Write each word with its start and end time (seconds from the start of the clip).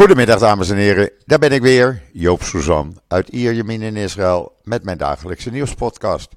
Goedemiddag 0.00 0.38
dames 0.38 0.70
en 0.70 0.76
heren, 0.76 1.10
daar 1.24 1.38
ben 1.38 1.52
ik 1.52 1.62
weer, 1.62 2.02
Joop 2.12 2.42
Suzan 2.42 3.00
uit 3.08 3.28
Ierjemien 3.28 3.82
in 3.82 3.96
Israël 3.96 4.52
met 4.62 4.84
mijn 4.84 4.98
dagelijkse 4.98 5.50
nieuwspodcast. 5.50 6.28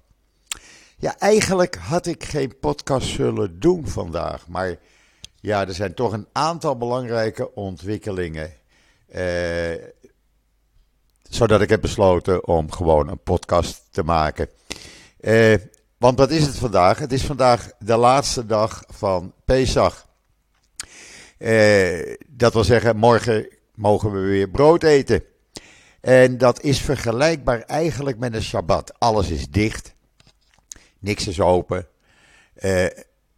Ja, 0.97 1.18
eigenlijk 1.20 1.76
had 1.76 2.05
ik 2.05 2.23
geen 2.23 2.60
podcast 2.60 3.07
zullen 3.07 3.60
doen 3.60 3.88
vandaag, 3.88 4.47
maar 4.47 4.76
ja, 5.39 5.68
er 5.68 5.73
zijn 5.73 5.94
toch 5.94 6.13
een 6.13 6.28
aantal 6.31 6.78
belangrijke 6.78 7.55
ontwikkelingen. 7.55 8.54
Eh, 9.07 9.84
zodat 11.30 11.61
ik 11.61 11.70
heb 11.70 11.82
besloten 11.82 12.48
om 12.48 12.71
gewoon 12.71 13.07
een 13.07 13.23
podcast 13.23 13.84
te 13.91 14.04
maken. 14.04 14.50
Eh, 15.20 15.55
want 15.98 16.18
wat 16.18 16.32
is 16.32 16.45
het 16.45 16.55
vandaag? 16.55 17.00
Het 17.00 17.11
is 17.11 17.23
vandaag 17.25 17.71
de 17.80 17.98
laatste 17.98 18.45
dag 18.45 18.84
van 18.89 19.34
Pesach. 19.45 20.05
Eh, 21.38 22.16
dat 22.27 22.54
wil 22.54 22.64
zeggen, 22.64 22.98
morgen 22.98 23.53
mogen 23.76 24.11
we 24.11 24.20
weer 24.20 24.50
brood 24.50 24.84
eten. 24.84 25.24
En 26.02 26.38
dat 26.38 26.61
is 26.61 26.82
vergelijkbaar 26.82 27.61
eigenlijk 27.61 28.18
met 28.18 28.34
een 28.34 28.43
Shabbat. 28.43 29.00
Alles 29.00 29.30
is 29.30 29.47
dicht. 29.47 29.96
Niks 31.00 31.28
is 31.28 31.39
open. 31.39 31.88
Eh, 32.53 32.86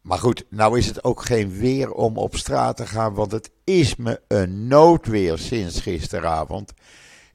maar 0.01 0.17
goed, 0.17 0.45
nou 0.49 0.77
is 0.77 0.85
het 0.85 1.03
ook 1.03 1.25
geen 1.25 1.57
weer 1.57 1.91
om 1.91 2.17
op 2.17 2.35
straat 2.35 2.77
te 2.77 2.87
gaan, 2.87 3.13
want 3.13 3.31
het 3.31 3.51
is 3.63 3.95
me 3.95 4.21
een 4.27 4.67
noodweer 4.67 5.37
sinds 5.37 5.81
gisteravond. 5.81 6.73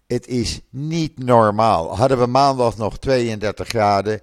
Het 0.06 0.26
is 0.26 0.60
niet 0.70 1.18
normaal. 1.24 1.96
Hadden 1.96 2.18
we 2.18 2.26
maandag 2.26 2.76
nog 2.76 2.98
32 2.98 3.68
graden, 3.68 4.20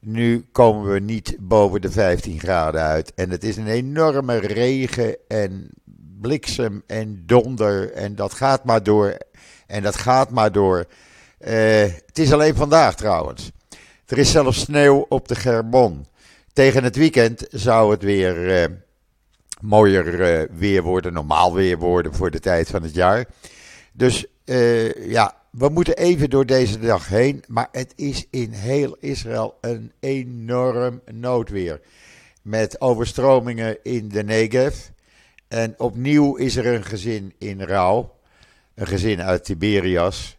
nu 0.00 0.46
komen 0.52 0.92
we 0.92 1.00
niet 1.00 1.36
boven 1.40 1.80
de 1.80 1.90
15 1.90 2.38
graden 2.38 2.80
uit. 2.80 3.14
En 3.14 3.30
het 3.30 3.44
is 3.44 3.56
een 3.56 3.66
enorme 3.66 4.36
regen 4.36 5.16
en 5.28 5.70
bliksem 6.20 6.82
en 6.86 7.22
donder 7.26 7.92
en 7.92 8.14
dat 8.14 8.32
gaat 8.32 8.64
maar 8.64 8.82
door 8.82 9.16
en 9.66 9.82
dat 9.82 9.96
gaat 9.96 10.30
maar 10.30 10.52
door. 10.52 10.86
Uh, 11.40 11.50
het 12.06 12.18
is 12.18 12.32
alleen 12.32 12.54
vandaag 12.54 12.94
trouwens. 12.94 13.50
Er 14.06 14.18
is 14.18 14.30
zelfs 14.30 14.60
sneeuw 14.60 15.06
op 15.08 15.28
de 15.28 15.34
Gerbon. 15.34 16.06
Tegen 16.52 16.84
het 16.84 16.96
weekend 16.96 17.46
zou 17.50 17.90
het 17.90 18.02
weer 18.02 18.62
uh, 18.62 18.76
mooier 19.60 20.40
uh, 20.40 20.58
weer 20.58 20.82
worden, 20.82 21.12
normaal 21.12 21.54
weer 21.54 21.78
worden 21.78 22.14
voor 22.14 22.30
de 22.30 22.40
tijd 22.40 22.68
van 22.68 22.82
het 22.82 22.94
jaar. 22.94 23.26
Dus 23.92 24.26
ja, 24.98 25.38
we 25.50 25.68
moeten 25.68 25.96
even 25.96 26.30
door 26.30 26.46
deze 26.46 26.78
dag 26.78 27.08
heen. 27.08 27.44
Maar 27.46 27.68
het 27.72 27.92
is 27.96 28.26
in 28.30 28.52
heel 28.52 28.96
Israël 29.00 29.58
een 29.60 29.92
enorm 30.00 31.00
noodweer. 31.12 31.80
Met 32.42 32.80
overstromingen 32.80 33.78
in 33.82 34.08
de 34.08 34.24
Negev. 34.24 34.76
En 35.48 35.74
opnieuw 35.78 36.34
is 36.34 36.56
er 36.56 36.66
een 36.66 36.84
gezin 36.84 37.34
in 37.38 37.62
rouw. 37.62 38.16
Een 38.74 38.86
gezin 38.86 39.22
uit 39.22 39.44
Tiberias. 39.44 40.38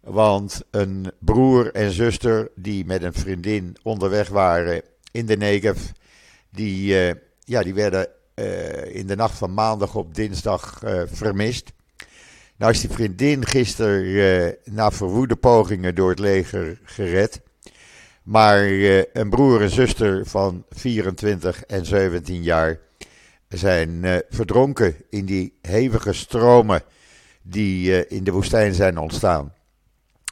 Want 0.00 0.62
een 0.70 1.12
broer 1.18 1.72
en 1.72 1.90
zuster 1.90 2.50
die 2.54 2.84
met 2.84 3.02
een 3.02 3.12
vriendin 3.12 3.76
onderweg 3.82 4.28
waren 4.28 4.82
in 5.12 5.26
de 5.26 5.36
Negev. 5.36 5.78
Die, 6.50 7.08
uh, 7.08 7.14
ja, 7.44 7.62
die 7.62 7.74
werden 7.74 8.08
uh, 8.34 8.94
in 8.94 9.06
de 9.06 9.16
nacht 9.16 9.38
van 9.38 9.54
maandag 9.54 9.94
op 9.94 10.14
dinsdag 10.14 10.82
uh, 10.84 11.02
vermist. 11.06 11.72
Nou 12.56 12.72
is 12.72 12.80
die 12.80 12.90
vriendin 12.90 13.46
gisteren 13.46 14.56
na 14.64 14.90
verwoede 14.90 15.36
pogingen 15.36 15.94
door 15.94 16.10
het 16.10 16.18
leger 16.18 16.80
gered. 16.84 17.40
Maar 18.22 18.62
een 19.12 19.30
broer 19.30 19.62
en 19.62 19.70
zuster 19.70 20.26
van 20.26 20.64
24 20.70 21.64
en 21.64 21.86
17 21.86 22.42
jaar 22.42 22.78
zijn 23.48 23.90
uh, 24.04 24.16
verdronken 24.30 24.96
in 25.10 25.24
die 25.24 25.58
hevige 25.62 26.12
stromen 26.12 26.82
die 27.42 27.90
uh, 27.90 28.04
in 28.08 28.24
de 28.24 28.32
woestijn 28.32 28.74
zijn 28.74 28.98
ontstaan. 28.98 29.52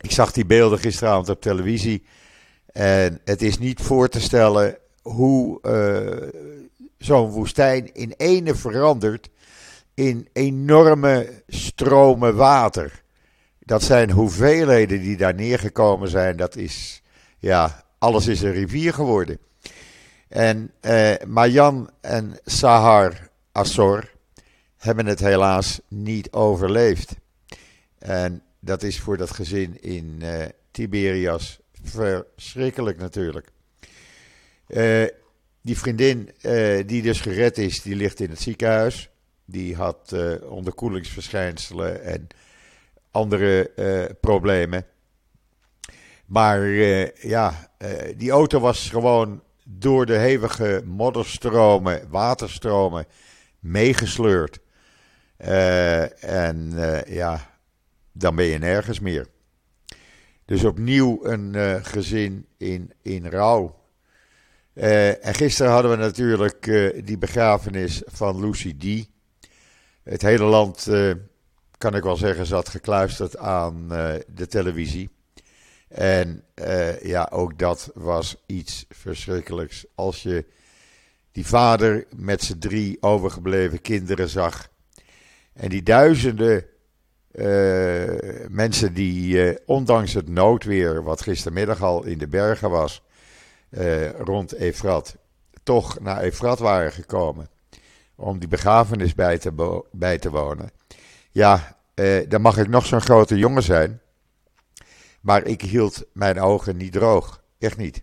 Ik 0.01 0.11
zag 0.11 0.33
die 0.33 0.47
beelden 0.47 0.79
gisteravond 0.79 1.29
op 1.29 1.41
televisie 1.41 2.05
en 2.67 3.21
het 3.25 3.43
is 3.43 3.59
niet 3.59 3.81
voor 3.81 4.09
te 4.09 4.21
stellen 4.21 4.79
hoe 5.03 5.59
uh, 5.63 6.41
zo'n 6.99 7.31
woestijn 7.31 7.95
in 7.95 8.15
ene 8.17 8.55
verandert 8.55 9.29
in 9.95 10.29
enorme 10.33 11.43
stromen 11.49 12.37
water. 12.37 13.03
Dat 13.59 13.83
zijn 13.83 14.11
hoeveelheden 14.11 15.01
die 15.01 15.17
daar 15.17 15.35
neergekomen 15.35 16.09
zijn. 16.09 16.37
Dat 16.37 16.57
is, 16.57 17.03
ja, 17.39 17.85
alles 17.99 18.27
is 18.27 18.43
een 18.43 18.53
rivier 18.53 18.95
geworden. 18.95 19.39
En 20.29 20.73
uh, 20.81 21.15
Marjan 21.27 21.91
en 22.01 22.39
Sahar 22.45 23.29
Assor 23.53 24.11
hebben 24.77 25.07
het 25.07 25.21
helaas 25.21 25.81
niet 25.89 26.33
overleefd. 26.33 27.15
En 27.99 28.43
dat 28.61 28.83
is 28.83 29.01
voor 29.01 29.17
dat 29.17 29.31
gezin 29.31 29.83
in 29.83 30.19
uh, 30.23 30.45
Tiberias 30.71 31.59
verschrikkelijk 31.83 32.99
natuurlijk. 32.99 33.49
Uh, 34.69 35.05
die 35.61 35.79
vriendin 35.79 36.31
die 36.87 37.03
dus 37.03 37.21
gered 37.21 37.59
is, 37.59 37.83
die 37.83 37.97
ligt 37.97 38.21
in 38.21 38.31
het 38.31 38.41
ziekenhuis. 38.41 39.11
Die 39.45 39.77
had 39.77 40.15
onderkoelingsverschijnselen 40.43 42.05
en 42.05 42.27
andere 43.11 43.71
problemen. 44.21 44.87
Maar 46.27 46.67
ja, 47.21 47.71
die 48.17 48.31
auto 48.31 48.61
was 48.61 48.89
gewoon 48.91 49.43
door 49.69 50.07
de 50.07 50.17
hevige 50.17 50.83
modderstromen, 50.85 52.09
waterstromen 52.09 53.07
meegesleurd. 53.59 54.59
Uh, 55.39 56.25
en 56.25 56.73
uh, 56.75 57.03
ja, 57.03 57.51
dan 58.13 58.37
ben 58.37 58.45
je 58.45 58.59
nergens 58.59 59.01
meer. 59.01 59.27
Dus 60.45 60.65
opnieuw 60.65 61.25
een 61.25 61.55
uh, 61.55 61.75
gezin 61.83 62.47
in, 62.57 62.93
in 63.03 63.27
rouw. 63.27 63.85
en 64.75 65.35
gisteren 65.35 65.73
hadden 65.73 65.91
we 65.91 65.97
natuurlijk 65.97 66.63
die 67.07 67.19
begrafenis 67.19 68.03
van 68.07 68.41
Lucy 68.41 68.77
D. 68.77 69.09
Het 70.03 70.23
hele 70.23 70.45
land, 70.45 70.89
kan 71.79 71.95
ik 71.95 72.03
wel 72.03 72.17
zeggen, 72.17 72.47
zat 72.47 72.69
gekluisterd 72.69 73.37
aan 73.37 73.89
de 74.27 74.47
televisie. 74.49 75.16
En 75.89 76.45
uh, 76.55 77.01
ja, 77.03 77.29
ook 77.33 77.59
dat 77.59 77.91
was 77.95 78.37
iets 78.47 78.87
verschrikkelijks. 78.89 79.87
Als 79.95 80.23
je 80.23 80.45
die 81.33 81.47
vader 81.47 82.07
met 82.17 82.43
zijn 82.43 82.59
drie 82.59 82.97
overgebleven 83.01 83.81
kinderen 83.81 84.29
zag. 84.29 84.69
En 85.53 85.69
die 85.69 85.83
duizenden 85.83 86.65
uh, 87.33 88.15
mensen 88.49 88.95
die, 88.95 89.51
uh, 89.51 89.57
ondanks 89.67 90.13
het 90.13 90.29
noodweer, 90.29 91.03
wat 91.03 91.21
gistermiddag 91.21 91.83
al 91.83 92.05
in 92.05 92.19
de 92.19 92.29
bergen 92.29 92.71
was, 92.71 93.03
rond 94.19 94.55
Efrat, 94.55 95.17
toch 95.63 96.01
naar 96.01 96.21
Efrat 96.21 96.59
waren 96.59 96.93
gekomen. 96.93 97.49
Om 98.15 98.39
die 98.39 98.49
begrafenis 98.49 99.15
bij 99.15 99.39
te, 99.39 99.83
bij 99.93 100.19
te 100.19 100.31
wonen. 100.31 100.71
Ja, 101.31 101.77
dan 102.29 102.41
mag 102.41 102.59
ik 102.59 102.69
nog 102.69 102.87
zo'n 102.87 103.01
grote 103.01 103.39
jongen 103.39 103.63
zijn. 103.63 104.01
Maar 105.27 105.47
ik 105.47 105.63
hield 105.63 106.05
mijn 106.13 106.41
ogen 106.41 106.77
niet 106.77 106.93
droog. 106.93 107.43
Echt 107.59 107.77
niet. 107.77 108.03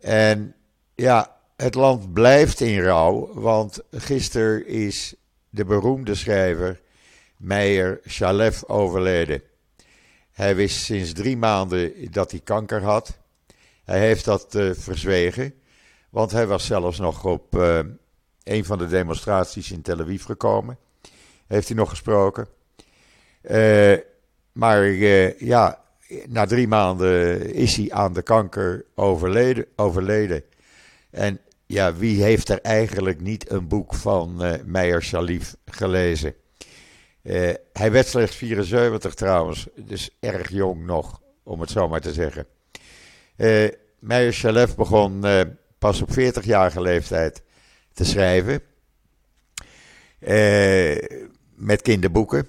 En 0.00 0.54
ja, 0.94 1.36
het 1.56 1.74
land 1.74 2.12
blijft 2.12 2.60
in 2.60 2.80
rouw. 2.80 3.30
Want 3.34 3.80
gisteren 3.90 4.66
is 4.66 5.14
de 5.48 5.64
beroemde 5.64 6.14
schrijver 6.14 6.80
Meijer 7.36 8.00
Chalef 8.04 8.64
overleden. 8.64 9.42
Hij 10.30 10.56
wist 10.56 10.76
sinds 10.76 11.12
drie 11.12 11.36
maanden 11.36 12.10
dat 12.10 12.30
hij 12.30 12.40
kanker 12.40 12.82
had. 12.82 13.18
Hij 13.84 14.00
heeft 14.00 14.24
dat 14.24 14.54
uh, 14.54 14.70
verzwegen. 14.74 15.54
Want 16.10 16.30
hij 16.30 16.46
was 16.46 16.66
zelfs 16.66 16.98
nog 16.98 17.24
op 17.24 17.56
uh, 17.56 17.78
een 18.42 18.64
van 18.64 18.78
de 18.78 18.86
demonstraties 18.86 19.72
in 19.72 19.82
Tel 19.82 20.00
Aviv 20.00 20.24
gekomen. 20.24 20.78
Heeft 21.46 21.68
hij 21.68 21.76
nog 21.76 21.88
gesproken. 21.88 22.48
Uh, 23.42 23.96
maar 24.52 24.86
ja, 25.38 25.79
na 26.28 26.46
drie 26.46 26.68
maanden 26.68 27.40
is 27.54 27.76
hij 27.76 27.92
aan 27.92 28.12
de 28.12 28.22
kanker 28.22 28.84
overleden. 28.94 29.66
overleden. 29.76 30.42
En 31.10 31.40
ja, 31.66 31.94
wie 31.94 32.22
heeft 32.22 32.48
er 32.48 32.60
eigenlijk 32.60 33.20
niet 33.20 33.50
een 33.50 33.68
boek 33.68 33.94
van 33.94 34.44
uh, 34.44 34.52
Meijer 34.64 35.02
Shalif 35.02 35.56
gelezen? 35.64 36.34
Uh, 37.22 37.50
hij 37.72 37.92
werd 37.92 38.06
slechts 38.06 38.36
74 38.36 39.14
trouwens, 39.14 39.66
dus 39.76 40.16
erg 40.20 40.50
jong 40.50 40.86
nog, 40.86 41.20
om 41.42 41.60
het 41.60 41.70
zo 41.70 41.88
maar 41.88 42.00
te 42.00 42.12
zeggen. 42.12 42.46
Uh, 43.36 43.68
Meijer 43.98 44.32
Shalif 44.32 44.74
begon 44.76 45.24
pas 45.78 46.02
op 46.02 46.10
40-jarige 46.10 46.80
leeftijd 46.80 47.42
te 47.92 48.04
schrijven. 48.04 48.62
met 51.54 51.82
kinderboeken. 51.82 52.48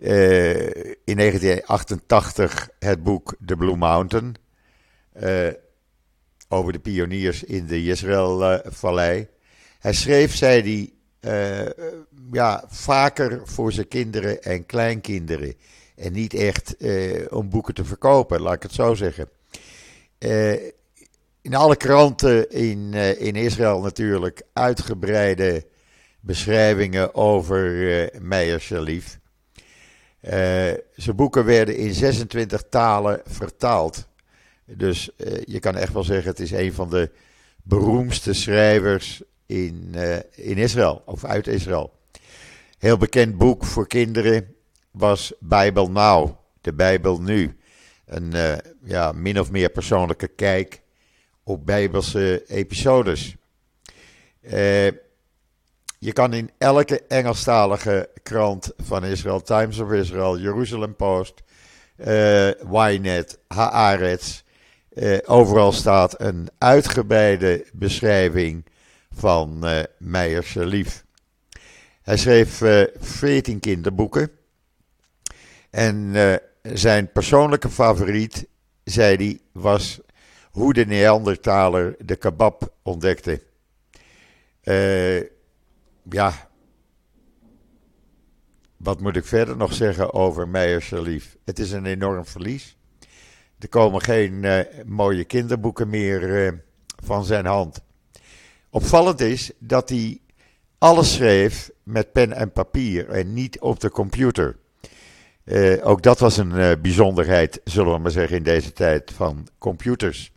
Uh, 0.00 0.66
in 1.04 1.16
1988 1.16 2.68
het 2.78 3.02
boek 3.02 3.34
The 3.46 3.56
Blue 3.56 3.76
Mountain. 3.76 4.34
Uh, 5.22 5.48
over 6.48 6.72
de 6.72 6.78
pioniers 6.78 7.44
in 7.44 7.66
de 7.66 7.84
Israël-vallei. 7.84 9.28
hij 9.78 9.92
schreef, 9.92 10.34
zei 10.34 10.62
hij, 10.62 10.92
ja, 12.32 12.64
vaker 12.68 13.40
voor 13.44 13.72
zijn 13.72 13.88
kinderen 13.88 14.42
en 14.42 14.66
kleinkinderen. 14.66 15.54
En 15.96 16.12
niet 16.12 16.34
echt 16.34 16.76
om 17.30 17.50
boeken 17.50 17.74
te 17.74 17.84
verkopen, 17.84 18.40
laat 18.40 18.54
ik 18.54 18.62
het 18.62 18.72
zo 18.72 18.94
zeggen. 18.94 19.28
in 21.42 21.54
alle 21.54 21.76
kranten 21.76 22.50
in, 22.50 22.94
in 23.18 23.36
Israël 23.36 23.80
natuurlijk 23.80 24.42
uitgebreide 24.52 25.66
beschrijvingen 26.20 27.14
over 27.14 28.08
Meijer 28.20 28.60
Shalif. 28.60 29.20
Uh, 30.22 30.32
zijn 30.94 31.16
boeken 31.16 31.44
werden 31.44 31.76
in 31.76 31.94
26 31.94 32.62
talen 32.68 33.20
vertaald. 33.26 34.08
Dus 34.64 35.10
uh, 35.16 35.42
je 35.44 35.58
kan 35.58 35.76
echt 35.76 35.92
wel 35.92 36.04
zeggen, 36.04 36.30
het 36.30 36.40
is 36.40 36.50
een 36.50 36.72
van 36.72 36.90
de 36.90 37.10
beroemdste 37.62 38.32
schrijvers 38.32 39.22
in, 39.46 39.94
in 40.30 40.56
Israël, 40.56 41.02
of 41.06 41.24
uit 41.24 41.46
Israël. 41.46 41.92
Heel 42.78 42.96
bekend 42.96 43.38
boek 43.38 43.64
voor 43.64 43.86
kinderen 43.86 44.54
was 44.90 45.32
Bijbel 45.38 45.90
Now, 45.90 46.36
de 46.60 46.72
Bijbel 46.72 47.20
Nu. 47.20 47.56
Een 48.06 48.32
ja, 48.84 49.12
min 49.12 49.40
of 49.40 49.50
meer 49.50 49.70
persoonlijke 49.70 50.28
kijk 50.28 50.80
op 51.42 51.66
Bijbelse 51.66 52.44
episodes. 52.46 53.36
Je 56.02 56.12
kan 56.12 56.32
in 56.32 56.50
elke 56.58 57.02
Engelstalige 57.06 58.08
krant 58.22 58.72
van 58.76 59.04
Israël, 59.04 59.42
Times 59.42 59.78
of 59.78 59.92
Israel, 59.92 60.38
Jerusalem 60.38 60.96
Post, 60.96 61.42
uh, 61.96 62.50
Ynet, 62.90 63.38
Haaretz, 63.48 64.42
uh, 64.92 65.18
overal 65.24 65.72
staat 65.72 66.20
een 66.20 66.48
uitgebreide 66.58 67.66
beschrijving 67.72 68.64
van 69.10 69.60
uh, 69.64 69.80
Meijer 69.98 70.42
Shalif. 70.42 71.04
Hij 72.02 72.16
schreef 72.16 72.60
uh, 72.60 72.82
14 72.98 73.60
kinderboeken. 73.60 74.30
En 75.70 76.14
zijn 76.62 77.12
persoonlijke 77.12 77.68
favoriet, 77.70 78.46
zei 78.84 79.16
hij, 79.16 79.40
was 79.52 80.00
hoe 80.50 80.72
de 80.72 80.86
Neandertaler 80.86 81.96
de 82.04 82.16
kebab 82.16 82.72
ontdekte. 82.82 83.42
Uh, 84.64 85.22
ja, 86.10 86.48
wat 88.76 89.00
moet 89.00 89.16
ik 89.16 89.24
verder 89.24 89.56
nog 89.56 89.72
zeggen 89.72 90.12
over 90.12 90.48
Meijer 90.48 90.82
Shalif? 90.82 91.36
Het 91.44 91.58
is 91.58 91.72
een 91.72 91.86
enorm 91.86 92.26
verlies. 92.26 92.76
Er 93.58 93.68
komen 93.68 94.00
geen 94.00 94.32
uh, 94.42 94.60
mooie 94.86 95.24
kinderboeken 95.24 95.88
meer 95.88 96.44
uh, 96.44 96.52
van 97.04 97.24
zijn 97.24 97.46
hand. 97.46 97.80
Opvallend 98.70 99.20
is 99.20 99.52
dat 99.58 99.88
hij 99.88 100.20
alles 100.78 101.14
schreef 101.14 101.70
met 101.82 102.12
pen 102.12 102.32
en 102.32 102.52
papier 102.52 103.08
en 103.08 103.32
niet 103.32 103.60
op 103.60 103.80
de 103.80 103.90
computer. 103.90 104.56
Uh, 105.44 105.86
ook 105.86 106.02
dat 106.02 106.18
was 106.18 106.36
een 106.36 106.80
bijzonderheid, 106.80 107.60
zullen 107.64 107.92
we 107.92 107.98
maar 107.98 108.10
zeggen, 108.10 108.36
in 108.36 108.42
deze 108.42 108.72
tijd 108.72 109.12
van 109.12 109.48
computers. 109.58 110.32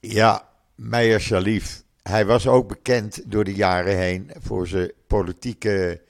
ja, 0.00 0.45
Meijer 0.76 1.20
Shalif, 1.20 1.82
hij 2.02 2.26
was 2.26 2.46
ook 2.46 2.68
bekend 2.68 3.22
door 3.26 3.44
de 3.44 3.54
jaren 3.54 3.96
heen 3.96 4.30
voor 4.38 4.66
zijn 4.66 4.92
politieke 5.06 6.00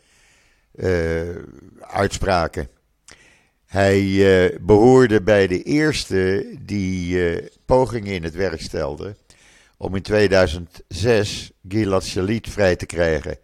uh, 0.75 1.35
uitspraken. 1.81 2.69
Hij 3.67 4.03
uh, 4.03 4.59
behoorde 4.61 5.23
bij 5.23 5.47
de 5.47 5.63
eerste 5.63 6.55
die 6.61 7.17
uh, 7.17 7.47
pogingen 7.65 8.13
in 8.13 8.23
het 8.23 8.35
werk 8.35 8.61
stelden 8.61 9.17
om 9.77 9.95
in 9.95 10.03
2006 10.03 11.53
Gilad 11.69 12.05
Shalit 12.05 12.49
vrij 12.49 12.77
te 12.77 12.87
krijgen. 12.87 13.39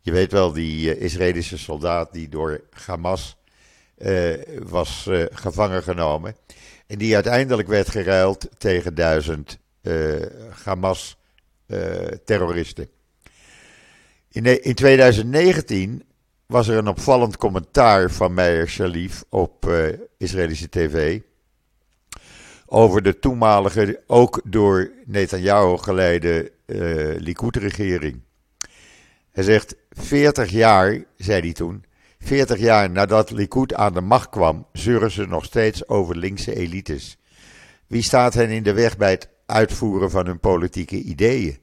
Je 0.00 0.12
weet 0.12 0.32
wel, 0.32 0.52
die 0.52 0.98
Israëlische 0.98 1.58
soldaat 1.58 2.12
die 2.12 2.28
door 2.28 2.60
Hamas 2.70 3.36
was 4.62 5.08
gevangen 5.30 5.82
genomen. 5.82 6.36
En 6.86 6.98
die 6.98 7.14
uiteindelijk 7.14 7.68
werd 7.68 7.88
geruild 7.88 8.48
tegen 8.58 8.94
duizend 8.94 9.58
Hamas-terroristen. 10.64 12.88
in, 14.30 14.62
in 14.62 14.74
2019 14.74 16.02
was 16.46 16.68
er 16.68 16.76
een 16.76 16.88
opvallend 16.88 17.36
commentaar 17.36 18.10
van 18.10 18.34
Meir 18.34 18.68
Shalif 18.68 19.24
op 19.28 19.66
uh, 19.66 19.88
Israëlische 20.18 20.68
tv. 20.68 21.20
Over 22.66 23.02
de 23.02 23.18
toenmalige, 23.18 24.02
ook 24.06 24.40
door 24.44 24.90
Netanyahu 25.04 25.76
geleide 25.76 26.52
uh, 26.66 27.18
Likud-regering. 27.18 28.20
Hij 29.32 29.44
zegt: 29.44 29.74
40 29.90 30.50
jaar, 30.50 31.04
zei 31.16 31.40
hij 31.40 31.52
toen, 31.52 31.84
40 32.18 32.58
jaar 32.58 32.90
nadat 32.90 33.30
Likud 33.30 33.74
aan 33.74 33.92
de 33.92 34.00
macht 34.00 34.28
kwam, 34.28 34.66
zeuren 34.72 35.10
ze 35.10 35.26
nog 35.26 35.44
steeds 35.44 35.88
over 35.88 36.16
linkse 36.16 36.54
elites. 36.54 37.16
Wie 37.86 38.02
staat 38.02 38.34
hen 38.34 38.50
in 38.50 38.62
de 38.62 38.72
weg 38.72 38.96
bij 38.96 39.10
het 39.10 39.28
uitvoeren 39.46 40.10
van 40.10 40.26
hun 40.26 40.40
politieke 40.40 40.96
ideeën. 40.96 41.58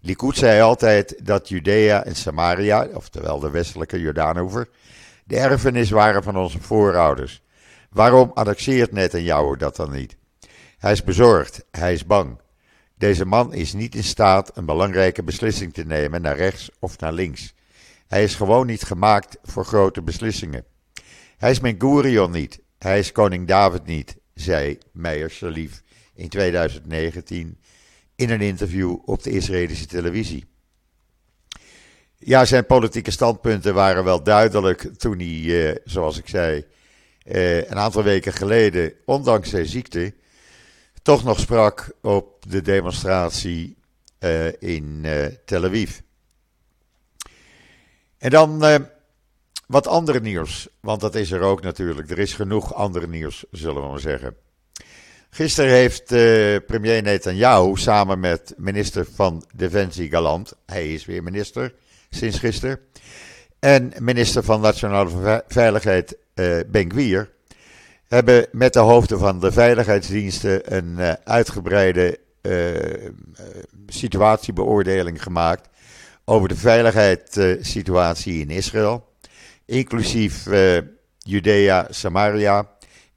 Likud 0.00 0.36
zei 0.36 0.60
altijd 0.60 1.26
dat 1.26 1.48
Judea 1.48 2.04
en 2.04 2.16
Samaria, 2.16 2.88
oftewel 2.92 3.38
de 3.38 3.50
westelijke 3.50 4.00
Jordaanoever, 4.00 4.68
de 5.24 5.36
erfenis 5.36 5.90
waren 5.90 6.22
van 6.22 6.36
onze 6.36 6.60
voorouders. 6.60 7.42
Waarom 7.90 8.30
annexeert 8.34 8.92
Netanyahu 8.92 9.56
dat 9.56 9.76
dan 9.76 9.92
niet? 9.92 10.16
Hij 10.78 10.92
is 10.92 11.04
bezorgd, 11.04 11.64
hij 11.70 11.92
is 11.92 12.06
bang. 12.06 12.40
Deze 12.98 13.24
man 13.24 13.52
is 13.54 13.72
niet 13.72 13.94
in 13.94 14.04
staat 14.04 14.56
een 14.56 14.66
belangrijke 14.66 15.22
beslissing 15.22 15.72
te 15.74 15.84
nemen 15.84 16.22
naar 16.22 16.36
rechts 16.36 16.70
of 16.78 16.98
naar 16.98 17.12
links. 17.12 17.54
Hij 18.06 18.22
is 18.22 18.34
gewoon 18.34 18.66
niet 18.66 18.82
gemaakt 18.82 19.36
voor 19.42 19.64
grote 19.64 20.02
beslissingen. 20.02 20.64
Hij 21.36 21.50
is 21.50 21.60
Ben 21.60 21.74
Gurion 21.78 22.30
niet, 22.30 22.60
hij 22.78 22.98
is 22.98 23.12
koning 23.12 23.46
David 23.48 23.86
niet, 23.86 24.16
zei 24.34 24.78
Meijer 24.92 25.30
Shalif 25.30 25.82
in 26.14 26.28
2019 26.28 27.58
in 28.16 28.30
een 28.30 28.40
interview 28.40 28.96
op 29.04 29.22
de 29.22 29.30
Israëlische 29.30 29.86
televisie. 29.86 30.44
Ja, 32.18 32.44
zijn 32.44 32.66
politieke 32.66 33.10
standpunten 33.10 33.74
waren 33.74 34.04
wel 34.04 34.22
duidelijk 34.22 34.90
toen 34.96 35.18
hij, 35.18 35.70
eh, 35.70 35.76
zoals 35.84 36.18
ik 36.18 36.28
zei, 36.28 36.64
eh, 37.22 37.56
een 37.56 37.78
aantal 37.78 38.02
weken 38.02 38.32
geleden, 38.32 38.92
ondanks 39.04 39.50
zijn 39.50 39.66
ziekte, 39.66 40.14
toch 41.02 41.24
nog 41.24 41.40
sprak 41.40 41.92
op 42.00 42.44
de 42.48 42.62
demonstratie 42.62 43.76
eh, 44.18 44.62
in 44.62 45.00
eh, 45.02 45.26
Tel 45.44 45.64
Aviv. 45.64 45.98
En 48.18 48.30
dan 48.30 48.64
eh, 48.64 48.74
wat 49.66 49.86
andere 49.86 50.20
nieuws, 50.20 50.68
want 50.80 51.00
dat 51.00 51.14
is 51.14 51.30
er 51.30 51.40
ook 51.40 51.62
natuurlijk. 51.62 52.10
Er 52.10 52.18
is 52.18 52.34
genoeg 52.34 52.74
andere 52.74 53.06
nieuws, 53.06 53.44
zullen 53.50 53.82
we 53.82 53.88
maar 53.88 53.98
zeggen. 53.98 54.36
Gisteren 55.34 55.70
heeft 55.70 56.12
uh, 56.12 56.56
premier 56.66 57.02
Netanyahu 57.02 57.76
samen 57.76 58.20
met 58.20 58.54
minister 58.56 59.06
van 59.14 59.44
Defensie 59.54 60.10
Galant, 60.10 60.52
hij 60.66 60.92
is 60.92 61.04
weer 61.04 61.22
minister 61.22 61.74
sinds 62.10 62.38
gisteren, 62.38 62.78
en 63.58 63.92
minister 63.98 64.42
van 64.42 64.60
Nationale 64.60 65.44
Veiligheid 65.48 66.16
uh, 66.34 66.56
Ben 66.66 66.90
Gvir, 66.90 67.30
hebben 68.08 68.46
met 68.52 68.72
de 68.72 68.78
hoofden 68.78 69.18
van 69.18 69.40
de 69.40 69.52
veiligheidsdiensten 69.52 70.76
een 70.76 70.94
uh, 70.98 71.12
uitgebreide 71.24 72.18
situatiebeoordeling 73.86 75.22
gemaakt 75.22 75.68
over 76.24 76.48
de 76.48 76.56
veiligheidssituatie 76.56 78.40
in 78.40 78.50
Israël, 78.50 79.08
inclusief 79.66 80.46
Judea, 81.18 81.86
Samaria 81.90 82.73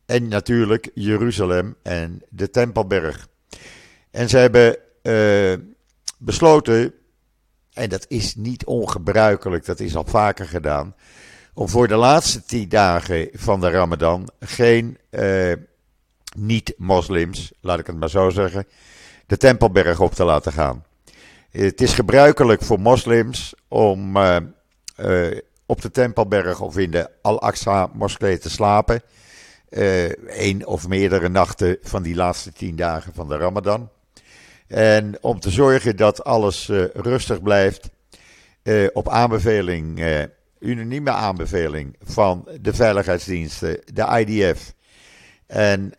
en 0.08 0.28
natuurlijk 0.28 0.90
Jeruzalem 0.94 1.76
en 1.84 2.22
de 2.30 2.50
Tempelberg. 2.50 3.28
En 4.12 4.30
ze 4.30 4.38
hebben 4.38 4.78
uh, 5.04 5.54
besloten, 6.18 6.94
en 7.74 7.90
dat 7.90 8.06
is 8.08 8.36
niet 8.36 8.66
ongebruikelijk, 8.66 9.66
dat 9.66 9.80
is 9.80 9.96
al 9.96 10.06
vaker 10.06 10.48
gedaan, 10.48 10.96
om 11.54 11.70
voor 11.70 11.88
de 11.88 11.96
laatste 11.96 12.44
tien 12.46 12.70
dagen 12.70 13.30
van 13.34 13.62
de 13.62 13.70
Ramadan 13.70 14.30
geen 14.40 14.98
uh, 15.12 15.54
niet-moslims, 16.36 17.52
laat 17.62 17.80
ik 17.80 17.88
het 17.88 18.00
maar 18.00 18.10
zo 18.10 18.30
zeggen, 18.30 18.68
de 19.26 19.38
Tempelberg 19.38 20.00
op 20.00 20.14
te 20.14 20.24
laten 20.24 20.52
gaan. 20.52 20.86
Het 21.52 21.82
is 21.82 21.94
gebruikelijk 21.94 22.62
voor 22.62 22.80
moslims 22.80 23.54
om 23.68 24.18
uh, 24.18 24.38
op 25.66 25.82
de 25.82 25.92
Tempelberg 25.92 26.62
of 26.62 26.78
in 26.78 26.92
de 26.92 27.10
Al-Aqsa 27.22 27.90
moskee 27.94 28.38
te 28.38 28.50
slapen 28.50 29.02
één 30.28 30.62
eh, 30.62 30.68
of 30.68 30.88
meerdere 30.88 31.30
nachten 31.30 31.78
van 31.82 32.04
die 32.04 32.16
laatste 32.16 32.54
tien 32.54 32.76
dagen 32.76 33.14
van 33.14 33.28
de 33.28 33.38
Ramadan. 33.38 33.90
En 34.68 35.18
om 35.22 35.40
te 35.40 35.50
zorgen 35.50 35.96
dat 35.96 36.24
alles 36.24 36.70
uh, 36.70 36.86
rustig 36.94 37.42
blijft, 37.42 37.90
uh, 38.64 38.88
op 38.94 39.10
aanbeveling, 39.10 40.06
unanieme 40.60 41.12
aanbeveling 41.12 41.96
van 42.04 42.48
de 42.62 42.74
veiligheidsdiensten, 42.74 43.80
de 43.94 44.26
IDF 44.26 44.74
en 45.46 45.94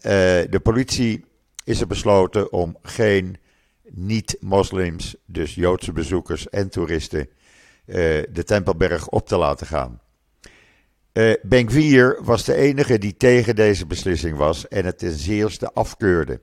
de 0.50 0.60
politie, 0.62 1.24
is 1.64 1.80
er 1.80 1.86
besloten 1.86 2.52
om 2.52 2.76
geen 2.82 3.36
niet-moslims, 3.82 5.16
dus 5.26 5.54
Joodse 5.54 5.92
bezoekers 5.92 6.48
en 6.48 6.68
toeristen, 6.68 7.28
de 7.84 8.42
Tempelberg 8.44 9.08
op 9.08 9.26
te 9.26 9.36
laten 9.36 9.66
gaan. 9.66 10.00
Uh, 11.12 12.16
was 12.20 12.44
de 12.44 12.54
enige 12.54 12.98
die 12.98 13.16
tegen 13.16 13.56
deze 13.56 13.86
beslissing 13.86 14.36
was 14.36 14.68
en 14.68 14.84
het 14.84 14.98
ten 14.98 15.12
zeerste 15.12 15.72
afkeurde. 15.72 16.40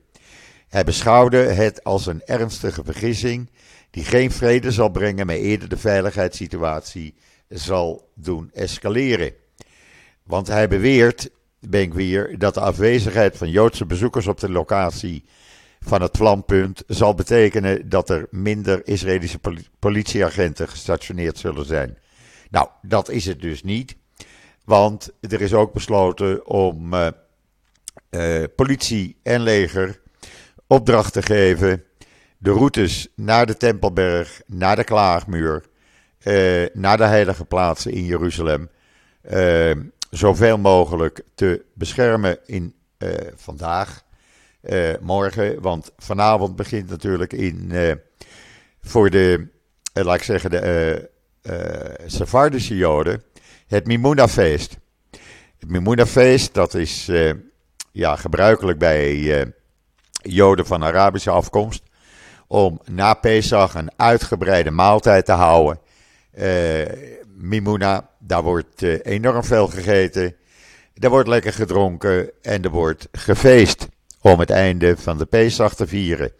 Hij 0.68 0.84
beschouwde 0.84 1.36
het 1.36 1.84
als 1.84 2.06
een 2.06 2.22
ernstige 2.24 2.84
vergissing 2.84 3.50
die 3.90 4.04
geen 4.04 4.30
vrede 4.30 4.70
zal 4.70 4.88
brengen, 4.88 5.26
maar 5.26 5.36
eerder 5.36 5.68
de 5.68 5.76
veiligheidssituatie 5.76 7.14
zal 7.48 8.10
doen 8.14 8.50
escaleren. 8.52 9.32
Want 10.22 10.46
hij 10.46 10.68
beweert, 10.68 11.30
Benkwier, 11.60 12.38
dat 12.38 12.54
de 12.54 12.60
afwezigheid 12.60 13.36
van 13.36 13.50
Joodse 13.50 13.86
bezoekers 13.86 14.26
op 14.26 14.40
de 14.40 14.50
locatie 14.50 15.24
van 15.80 16.02
het 16.02 16.16
vlampunt 16.16 16.82
zal 16.86 17.14
betekenen 17.14 17.88
dat 17.88 18.10
er 18.10 18.26
minder 18.30 18.86
Israëlische 18.86 19.40
politieagenten 19.78 20.68
gestationeerd 20.68 21.38
zullen 21.38 21.66
zijn. 21.66 21.98
Nou, 22.50 22.68
dat 22.82 23.08
is 23.08 23.26
het 23.26 23.40
dus 23.40 23.62
niet. 23.62 23.96
Want 24.66 25.10
er 25.20 25.40
is 25.40 25.54
ook 25.54 25.72
besloten 25.72 26.46
om 26.46 26.94
uh, 26.94 27.08
uh, 28.10 28.44
politie 28.56 29.16
en 29.22 29.40
leger 29.40 30.00
opdracht 30.66 31.12
te 31.12 31.22
geven. 31.22 31.84
De 32.38 32.50
routes 32.50 33.08
naar 33.14 33.46
de 33.46 33.56
Tempelberg, 33.56 34.40
naar 34.46 34.76
de 34.76 34.84
Klaagmuur, 34.84 35.64
uh, 36.22 36.66
naar 36.72 36.96
de 36.96 37.04
heilige 37.04 37.44
plaatsen 37.44 37.92
in 37.92 38.04
Jeruzalem. 38.04 38.70
zoveel 40.10 40.58
mogelijk 40.58 41.22
te 41.34 41.64
beschermen 41.74 42.38
in 42.46 42.74
vandaag, 43.34 44.02
morgen. 45.00 45.60
Want 45.60 45.92
vanavond 45.96 46.56
begint 46.56 46.88
natuurlijk 46.90 47.32
in, 47.32 47.72
voor 48.80 49.10
de, 49.10 49.48
laat 49.92 50.16
ik 50.16 50.22
zeggen, 50.22 50.50
de 50.50 51.10
Sephardische 52.06 52.76
Joden 52.76 53.22
het 53.66 53.86
Mimuna-feest. 53.86 54.76
Het 55.58 55.70
Mimuna-feest, 55.70 56.54
dat 56.54 56.74
is 56.74 57.08
uh, 57.08 57.32
ja, 57.92 58.16
gebruikelijk 58.16 58.78
bij 58.78 59.14
uh, 59.14 59.42
Joden 60.22 60.66
van 60.66 60.84
Arabische 60.84 61.30
afkomst. 61.30 61.82
Om 62.46 62.80
na 62.84 63.14
Pesach 63.14 63.74
een 63.74 63.90
uitgebreide 63.96 64.70
maaltijd 64.70 65.24
te 65.24 65.32
houden. 65.32 65.80
Uh, 66.38 67.98
daar 68.18 68.42
wordt 68.42 68.82
enorm 68.82 69.44
veel 69.44 69.66
gegeten. 69.66 70.36
Er 70.94 71.10
wordt 71.10 71.28
lekker 71.28 71.52
gedronken 71.52 72.30
en 72.42 72.62
er 72.62 72.70
wordt 72.70 73.08
gefeest 73.12 73.88
om 74.20 74.40
het 74.40 74.50
einde 74.50 74.96
van 74.96 75.18
de 75.18 75.26
Pesach 75.26 75.74
te 75.74 75.86
vieren. 75.86 76.32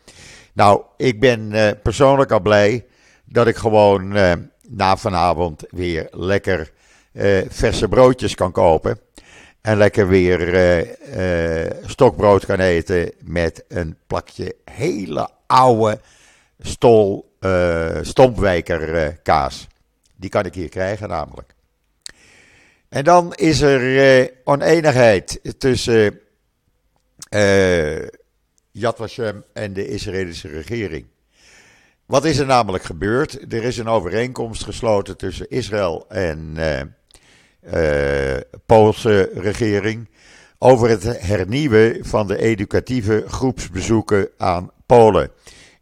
Nou, 0.53 0.83
ik 0.97 1.21
ben 1.21 1.53
persoonlijk 1.83 2.31
al 2.31 2.41
blij 2.41 2.87
dat 3.25 3.47
ik 3.47 3.57
gewoon 3.57 4.09
na 4.69 4.97
vanavond 4.97 5.65
weer 5.71 6.09
lekker 6.11 6.73
uh, 7.17 7.45
verse 7.49 7.89
broodjes 7.89 8.35
kan 8.35 8.53
kopen. 8.53 9.01
En 9.61 9.77
lekker 9.77 10.09
weer 10.09 10.41
uh, 10.55 11.65
uh, 11.65 11.73
stokbrood 11.85 12.47
kan 12.47 12.61
eten 12.61 13.13
met 13.21 13.65
een 13.69 13.97
plakje 14.07 14.55
hele 14.65 15.29
oude 15.47 16.01
stol 16.61 17.35
stompwijker 18.03 19.13
kaas. 19.23 19.67
Die 20.17 20.31
kan 20.31 20.45
ik 20.45 20.55
hier 20.55 20.69
krijgen 20.69 21.09
namelijk. 21.09 21.55
En 22.89 23.05
dan 23.05 23.35
is 23.35 23.61
er 23.61 24.31
oneenigheid 24.45 25.41
tussen 25.59 26.21
Yad 28.71 28.97
Vashem 28.97 29.45
en 29.53 29.73
de 29.73 29.89
Israëlische 29.89 30.49
regering. 30.49 31.07
Wat 32.07 32.25
is 32.25 32.39
er 32.39 32.47
namelijk 32.47 32.85
gebeurd? 32.85 33.53
Er 33.53 33.65
is 33.65 33.79
een 33.79 33.89
overeenkomst 33.89 34.65
gesloten 34.65 35.17
tussen 35.17 35.51
Israël 35.51 36.05
en 36.09 36.57
Poolse 38.67 39.31
regering 39.35 40.09
over 40.59 40.89
het 40.89 41.21
hernieuwen 41.21 42.05
van 42.05 42.27
de 42.27 42.39
educatieve 42.39 43.25
groepsbezoeken 43.27 44.29
aan 44.37 44.71
Polen. 44.87 45.31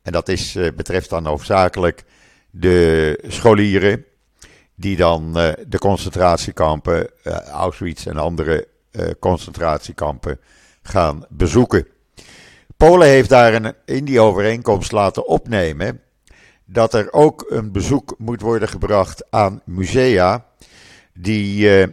En 0.03 0.13
dat 0.13 0.29
is, 0.29 0.57
uh, 0.57 0.69
betreft 0.77 1.11
dan 1.11 1.27
hoofdzakelijk 1.27 2.05
de 2.51 3.19
scholieren 3.27 4.05
die 4.75 4.97
dan 4.97 5.39
uh, 5.39 5.53
de 5.67 5.79
concentratiekampen, 5.79 7.11
Auschwitz 7.51 8.07
en 8.07 8.17
andere 8.17 8.69
concentratiekampen 9.19 10.41
gaan 10.83 11.27
bezoeken. 11.29 11.87
Polen 12.77 13.09
heeft 13.09 13.29
daar 13.29 13.55
een, 13.55 13.75
in 13.85 14.05
die 14.05 14.21
overeenkomst 14.21 14.93
laten 14.93 15.27
opnemen 15.27 16.01
dat 16.65 16.95
er 16.95 17.13
ook 17.13 17.47
een 17.49 17.73
bezoek 17.73 18.15
moet 18.19 18.41
worden 18.41 18.69
gebracht 18.69 19.25
aan 19.31 19.61
musea 19.65 20.47
die 21.15 21.69
uh, 21.69 21.87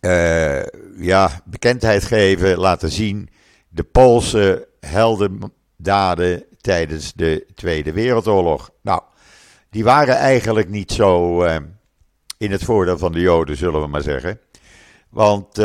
uh, 0.00 0.66
ja, 0.98 1.40
bekendheid 1.44 2.04
geven, 2.04 2.58
laten 2.58 2.90
zien 2.90 3.28
de 3.68 3.84
Poolse 3.84 4.68
heldendaden 4.80 6.44
tijdens 6.60 7.12
de 7.12 7.46
Tweede 7.54 7.92
Wereldoorlog. 7.92 8.70
Nou, 8.82 9.02
die 9.70 9.84
waren 9.84 10.14
eigenlijk 10.14 10.68
niet 10.68 10.92
zo 10.92 11.44
uh, 11.44 11.56
in 12.38 12.50
het 12.50 12.64
voordeel 12.64 12.98
van 12.98 13.12
de 13.12 13.20
Joden, 13.20 13.56
zullen 13.56 13.80
we 13.80 13.86
maar 13.86 14.02
zeggen. 14.02 14.40
Want 15.10 15.60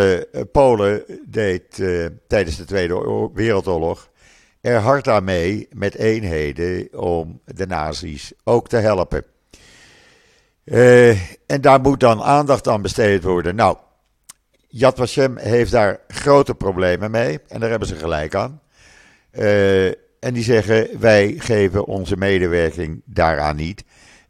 Polen 0.51 1.03
deed 1.25 1.83
tijdens 2.27 2.57
de 2.57 2.65
Tweede 2.65 3.29
Wereldoorlog 3.33 4.09
er 4.61 4.79
hard 4.79 5.07
aan 5.07 5.23
mee 5.23 5.67
met 5.71 5.95
eenheden 5.95 6.99
om 7.01 7.41
de 7.45 7.67
nazi's 7.67 8.33
ook 8.43 8.67
te 8.67 8.77
helpen. 8.77 9.25
Uh, 10.65 11.09
en 11.45 11.61
daar 11.61 11.81
moet 11.81 11.99
dan 11.99 12.21
aandacht 12.21 12.67
aan 12.67 12.81
besteed 12.81 13.23
worden. 13.23 13.55
Nou, 13.55 13.77
Yad 14.67 15.15
heeft 15.35 15.71
daar 15.71 15.99
grote 16.07 16.55
problemen 16.55 17.11
mee. 17.11 17.39
En 17.47 17.59
daar 17.59 17.69
hebben 17.69 17.87
ze 17.87 17.95
gelijk 17.95 18.35
aan. 18.35 18.61
Uh, 19.31 19.87
en 19.87 20.33
die 20.33 20.43
zeggen: 20.43 20.99
wij 20.99 21.35
geven 21.37 21.85
onze 21.85 22.17
medewerking 22.17 23.01
daaraan 23.05 23.55
niet. 23.55 23.83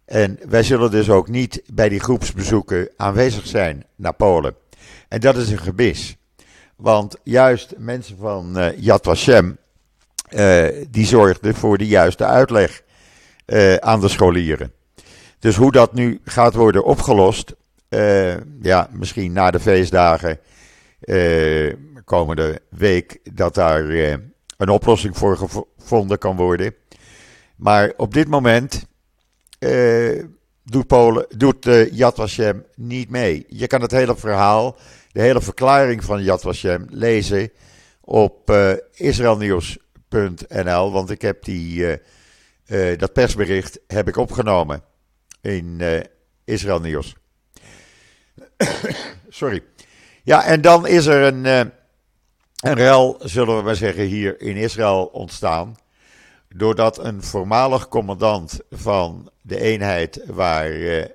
En 0.05 0.39
wij 0.49 0.63
zullen 0.63 0.91
dus 0.91 1.09
ook 1.09 1.27
niet 1.27 1.61
bij 1.73 1.89
die 1.89 1.99
groepsbezoeken 1.99 2.89
aanwezig 2.97 3.47
zijn 3.47 3.85
naar 3.95 4.13
Polen. 4.13 4.55
En 5.07 5.19
dat 5.19 5.37
is 5.37 5.49
een 5.49 5.59
gebis. 5.59 6.17
Want 6.75 7.17
juist 7.23 7.73
mensen 7.77 8.17
van 8.17 8.59
uh, 8.59 8.77
Yad 8.77 9.03
die 10.89 11.05
zorgden 11.05 11.55
voor 11.55 11.77
de 11.77 11.87
juiste 11.87 12.25
uitleg 12.25 12.83
aan 13.79 13.99
de 13.99 14.07
scholieren. 14.07 14.71
Dus 15.43 15.55
hoe 15.55 15.71
dat 15.71 15.93
nu 15.93 16.19
gaat 16.23 16.53
worden 16.53 16.83
opgelost, 16.83 17.55
uh, 17.89 18.35
ja, 18.61 18.89
misschien 18.91 19.33
na 19.33 19.51
de 19.51 19.59
feestdagen 19.59 20.39
uh, 21.01 21.73
komende 22.05 22.61
week, 22.69 23.19
dat 23.33 23.53
daar 23.53 23.83
uh, 23.83 24.15
een 24.57 24.69
oplossing 24.69 25.17
voor 25.17 25.37
gevonden 25.37 26.17
kan 26.17 26.35
worden. 26.35 26.75
Maar 27.55 27.93
op 27.97 28.13
dit 28.13 28.27
moment 28.27 28.85
doet, 30.63 30.87
Polen, 30.87 31.25
doet 31.37 31.65
Yad 31.91 32.15
Vashem 32.15 32.65
niet 32.75 33.09
mee. 33.09 33.45
Je 33.47 33.67
kan 33.67 33.81
het 33.81 33.91
hele 33.91 34.15
verhaal, 34.15 34.77
de 35.11 35.21
hele 35.21 35.41
verklaring 35.41 36.03
van 36.03 36.23
Yad 36.23 36.41
Vashem 36.41 36.85
lezen 36.89 37.51
op 38.01 38.51
israelnieuws.nl, 38.93 40.91
want 40.91 41.09
ik 41.09 41.21
heb 41.21 41.43
die, 41.43 41.99
dat 42.97 43.13
persbericht 43.13 43.79
heb 43.87 44.07
ik 44.07 44.17
opgenomen 44.17 44.91
in 45.43 45.79
uh, 45.81 45.99
Israël 46.45 46.79
Nieuws. 46.79 47.15
Sorry. 49.29 49.63
Ja, 50.23 50.43
en 50.45 50.61
dan 50.61 50.87
is 50.87 51.05
er 51.05 51.21
een, 51.33 51.45
uh, 51.45 51.59
een 52.59 52.73
rel, 52.73 53.19
zullen 53.23 53.57
we 53.57 53.63
maar 53.63 53.75
zeggen, 53.75 54.03
hier 54.03 54.41
in 54.41 54.55
Israël 54.55 55.05
ontstaan. 55.05 55.75
Doordat 56.55 56.97
een 56.97 57.23
voormalig 57.23 57.87
commandant 57.87 58.59
van 58.71 59.31
de 59.41 59.59
eenheid 59.59 60.23
waar 60.25 60.71
uh, 60.71 61.05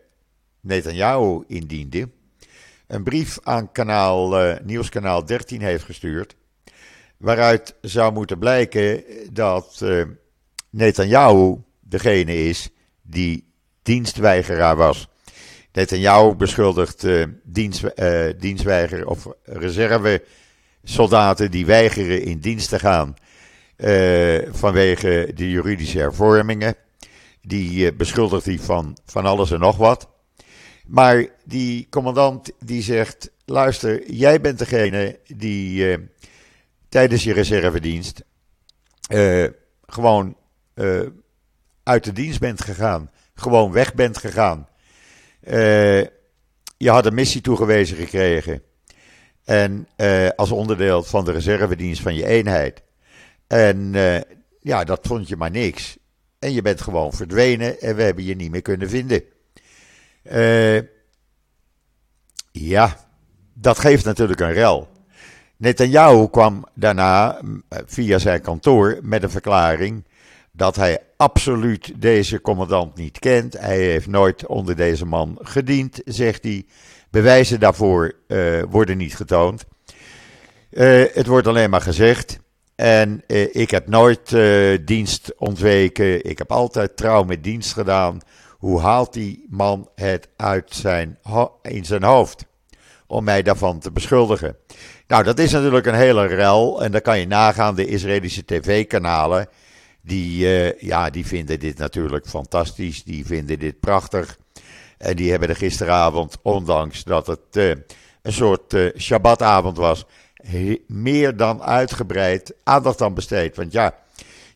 Netanyahu 0.61 1.45
in 1.47 1.67
diende, 1.67 2.09
een 2.87 3.03
brief 3.03 3.39
aan 3.43 3.73
kanaal, 3.73 4.45
uh, 4.45 4.57
nieuwskanaal 4.63 5.25
13 5.25 5.61
heeft 5.61 5.85
gestuurd. 5.85 6.37
Waaruit 7.17 7.75
zou 7.81 8.13
moeten 8.13 8.39
blijken 8.39 9.05
dat 9.33 9.81
uh, 9.83 10.05
Netanyahu 10.71 11.57
degene 11.81 12.35
is 12.35 12.69
die 13.03 13.48
dienstweigeraar 13.89 14.77
was. 14.77 15.09
Netanyahu 15.73 16.35
beschuldigt 16.35 17.05
uh, 17.05 17.25
dienst, 17.45 17.83
uh, 17.83 18.29
dienstweiger 18.39 19.07
of 19.07 19.29
reservesoldaten 19.45 21.51
die 21.51 21.67
weigeren 21.67 22.23
in 22.23 22.39
dienst 22.39 22.69
te 22.69 22.79
gaan 22.79 23.17
uh, 23.77 24.39
vanwege 24.51 25.31
de 25.35 25.51
juridische 25.51 25.99
hervormingen. 25.99 26.75
Die 27.43 27.93
beschuldigt 27.93 28.45
hij 28.45 28.59
van, 28.59 28.97
van 29.05 29.25
alles 29.25 29.51
en 29.51 29.61
nog 29.61 29.77
wat. 29.77 30.09
Maar 30.87 31.27
die 31.45 31.87
commandant 31.91 32.51
die 32.65 32.83
zegt: 32.83 33.31
luister, 33.45 34.11
jij 34.11 34.41
bent 34.41 34.59
degene 34.59 35.19
die 35.27 35.99
tijdens 36.89 37.25
je 37.25 37.33
reservedienst 37.33 38.25
gewoon 39.87 40.37
uit 41.83 42.05
de 42.05 42.13
dienst 42.13 42.41
bent 42.41 42.65
gegaan. 42.65 43.11
Gewoon 43.39 43.73
weg 43.73 43.95
bent 43.95 44.19
gegaan. 44.19 44.69
je 46.77 46.91
had 46.91 47.07
een 47.07 47.15
missie 47.15 47.41
toegewezen 47.41 47.97
gekregen. 47.97 48.63
En 49.45 49.89
als 50.37 50.51
onderdeel 50.51 51.03
van 51.03 51.25
de 51.25 51.33
reservedienst 51.33 52.03
van 52.03 52.15
je 52.15 52.27
eenheid. 52.27 52.83
En 53.47 53.93
ja, 54.61 54.85
dat 54.85 55.01
vond 55.03 55.29
je 55.29 55.37
maar 55.37 55.51
niks. 55.51 55.99
En 56.39 56.53
je 56.53 56.63
bent 56.63 56.81
gewoon 56.81 57.13
verdwenen 57.13 57.81
en 57.81 57.97
we 57.97 58.03
hebben 58.03 58.25
je 58.25 58.37
niet 58.37 58.51
meer 58.51 58.63
kunnen 58.63 58.89
vinden. 58.89 59.23
Ja, 62.53 62.97
dat 63.53 63.79
geeft 63.79 64.05
natuurlijk 64.05 64.41
een 64.41 64.53
rel. 64.53 64.89
Netanyahu 65.57 66.29
kwam 66.29 66.67
daarna 66.75 67.41
via 67.87 68.19
zijn 68.19 68.41
kantoor 68.41 68.99
met 69.03 69.23
een 69.23 69.31
verklaring 69.31 70.05
dat 70.59 70.77
hij 70.77 70.99
absoluut 71.17 71.93
deze 71.97 72.41
commandant 72.41 72.97
niet 72.97 73.19
kent. 73.19 73.59
Hij 73.59 73.79
heeft 73.79 74.07
nooit 74.07 74.47
onder 74.47 74.77
deze 74.77 75.07
man 75.07 75.39
gediend, 75.43 76.01
zegt 76.05 76.45
hij. 76.45 76.67
Bewijzen 77.11 77.61
daarvoor 77.61 78.13
uh, 78.29 78.63
worden 78.71 78.97
niet 78.97 79.17
getoond. 79.17 79.65
Uh, 80.71 81.05
het 81.13 81.27
wordt 81.27 81.47
alleen 81.47 81.71
maar 81.71 81.81
gezegd. 81.81 82.39
En 82.75 83.23
uh, 83.27 83.55
ik 83.55 83.71
heb 83.71 83.89
nooit 83.89 84.37
dienst 84.87 85.33
ontweken. 85.37 86.25
Ik 86.25 86.39
heb 86.39 86.53
altijd 86.53 86.97
trouw 86.97 87.25
met 87.25 87.45
dienst 87.45 87.73
gedaan. 87.73 88.21
Hoe 88.51 88.81
haalt 88.81 89.13
die 89.13 89.47
man 89.51 89.89
het 89.95 90.29
uit 90.37 90.75
zijn, 90.75 91.19
in 91.63 91.85
zijn 91.85 92.03
hoofd? 92.03 92.45
Om 93.07 93.25
mij 93.25 93.43
daarvan 93.43 93.79
te 93.79 93.91
beschuldigen. 93.91 94.57
Nou, 95.07 95.25
dat 95.25 95.39
is 95.39 95.53
natuurlijk 95.53 95.87
een 95.87 95.95
hele 95.95 96.27
rel. 96.27 96.83
En 96.83 96.93
dan 96.93 97.01
kan 97.01 97.19
je 97.19 97.27
nagaan, 97.27 97.75
de 97.75 97.87
Israëlische 97.87 98.45
tv-kanalen. 98.45 99.49
Die, 100.09 100.45
uh, 100.45 100.81
ja, 100.81 101.11
die 101.11 101.27
vinden 101.27 101.61
dit 101.61 101.79
natuurlijk 101.79 102.29
fantastisch. 102.29 103.05
Die 103.05 103.27
vinden 103.27 103.59
dit 103.59 103.81
prachtig. 103.81 104.39
En 104.99 105.17
die 105.17 105.31
hebben 105.31 105.49
er 105.49 105.57
gisteravond, 105.57 106.37
ondanks 106.43 107.05
dat 107.05 107.27
het 107.27 107.57
uh, 107.57 107.69
een 108.23 108.33
soort 108.33 108.73
uh, 108.73 108.91
Shabbatavond 108.97 109.77
was, 109.77 110.07
meer 110.87 111.37
dan 111.37 111.63
uitgebreid 111.63 112.55
aandacht 112.65 113.03
aan 113.03 113.15
besteed. 113.15 113.57
Want 113.57 113.73
ja, 113.73 113.95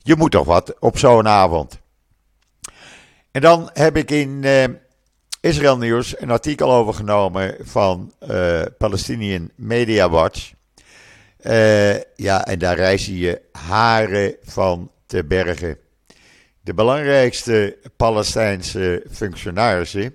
je 0.02 0.16
moet 0.16 0.30
toch 0.30 0.44
wat 0.46 0.74
op 0.78 0.98
zo'n 0.98 1.28
avond. 1.28 1.78
En 3.30 3.40
dan 3.40 3.70
heb 3.72 3.96
ik 3.96 4.10
in 4.10 4.44
Israël 5.40 5.78
Nieuws 5.78 6.20
een 6.20 6.30
artikel 6.30 6.72
overgenomen 6.72 7.56
van 7.60 8.12
Palestinian 8.78 9.50
Media 9.54 10.10
Watch. 10.10 10.52
Ja, 12.16 12.46
en 12.46 12.58
daar 12.58 12.76
reizen 12.76 13.16
je 13.16 13.40
haren 13.52 14.36
van 14.42 14.90
bergen. 15.28 15.78
De 16.60 16.74
belangrijkste 16.74 17.78
Palestijnse 17.96 19.06
functionarissen, 19.10 20.14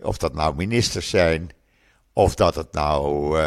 of 0.00 0.16
dat 0.16 0.34
nou 0.34 0.54
ministers 0.56 1.10
zijn, 1.10 1.50
of 2.12 2.34
dat 2.34 2.54
het 2.54 2.72
nou 2.72 3.38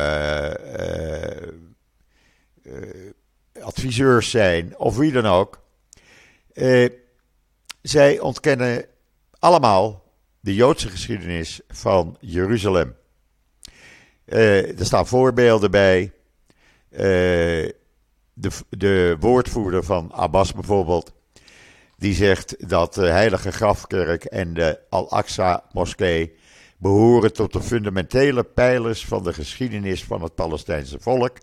adviseurs 3.61 4.29
zijn, 4.29 4.77
of 4.77 4.97
wie 4.97 5.11
dan 5.11 5.25
ook. 5.25 5.61
Zij 7.81 8.19
ontkennen 8.19 8.85
allemaal 9.39 10.03
de 10.39 10.53
Joodse 10.53 10.89
geschiedenis 10.89 11.61
van 11.67 12.17
Jeruzalem. 12.19 12.95
Er 14.25 14.85
staan 14.85 15.07
voorbeelden 15.07 15.71
bij. 15.71 16.11
De, 18.37 18.49
de, 18.69 19.17
woordvoerder 19.19 19.83
van 19.83 20.11
Abbas 20.13 20.53
bijvoorbeeld, 20.53 21.13
die 21.97 22.13
zegt 22.13 22.69
dat 22.69 22.93
de 22.93 23.05
Heilige 23.07 23.51
Grafkerk 23.51 24.23
en 24.23 24.53
de 24.53 24.79
Al-Aqsa-moskee 24.89 26.35
behoren 26.77 27.33
tot 27.33 27.53
de 27.53 27.61
fundamentele 27.61 28.43
pijlers 28.43 29.05
van 29.05 29.23
de 29.23 29.33
geschiedenis 29.33 30.03
van 30.03 30.21
het 30.21 30.35
Palestijnse 30.35 30.99
volk. 30.99 31.37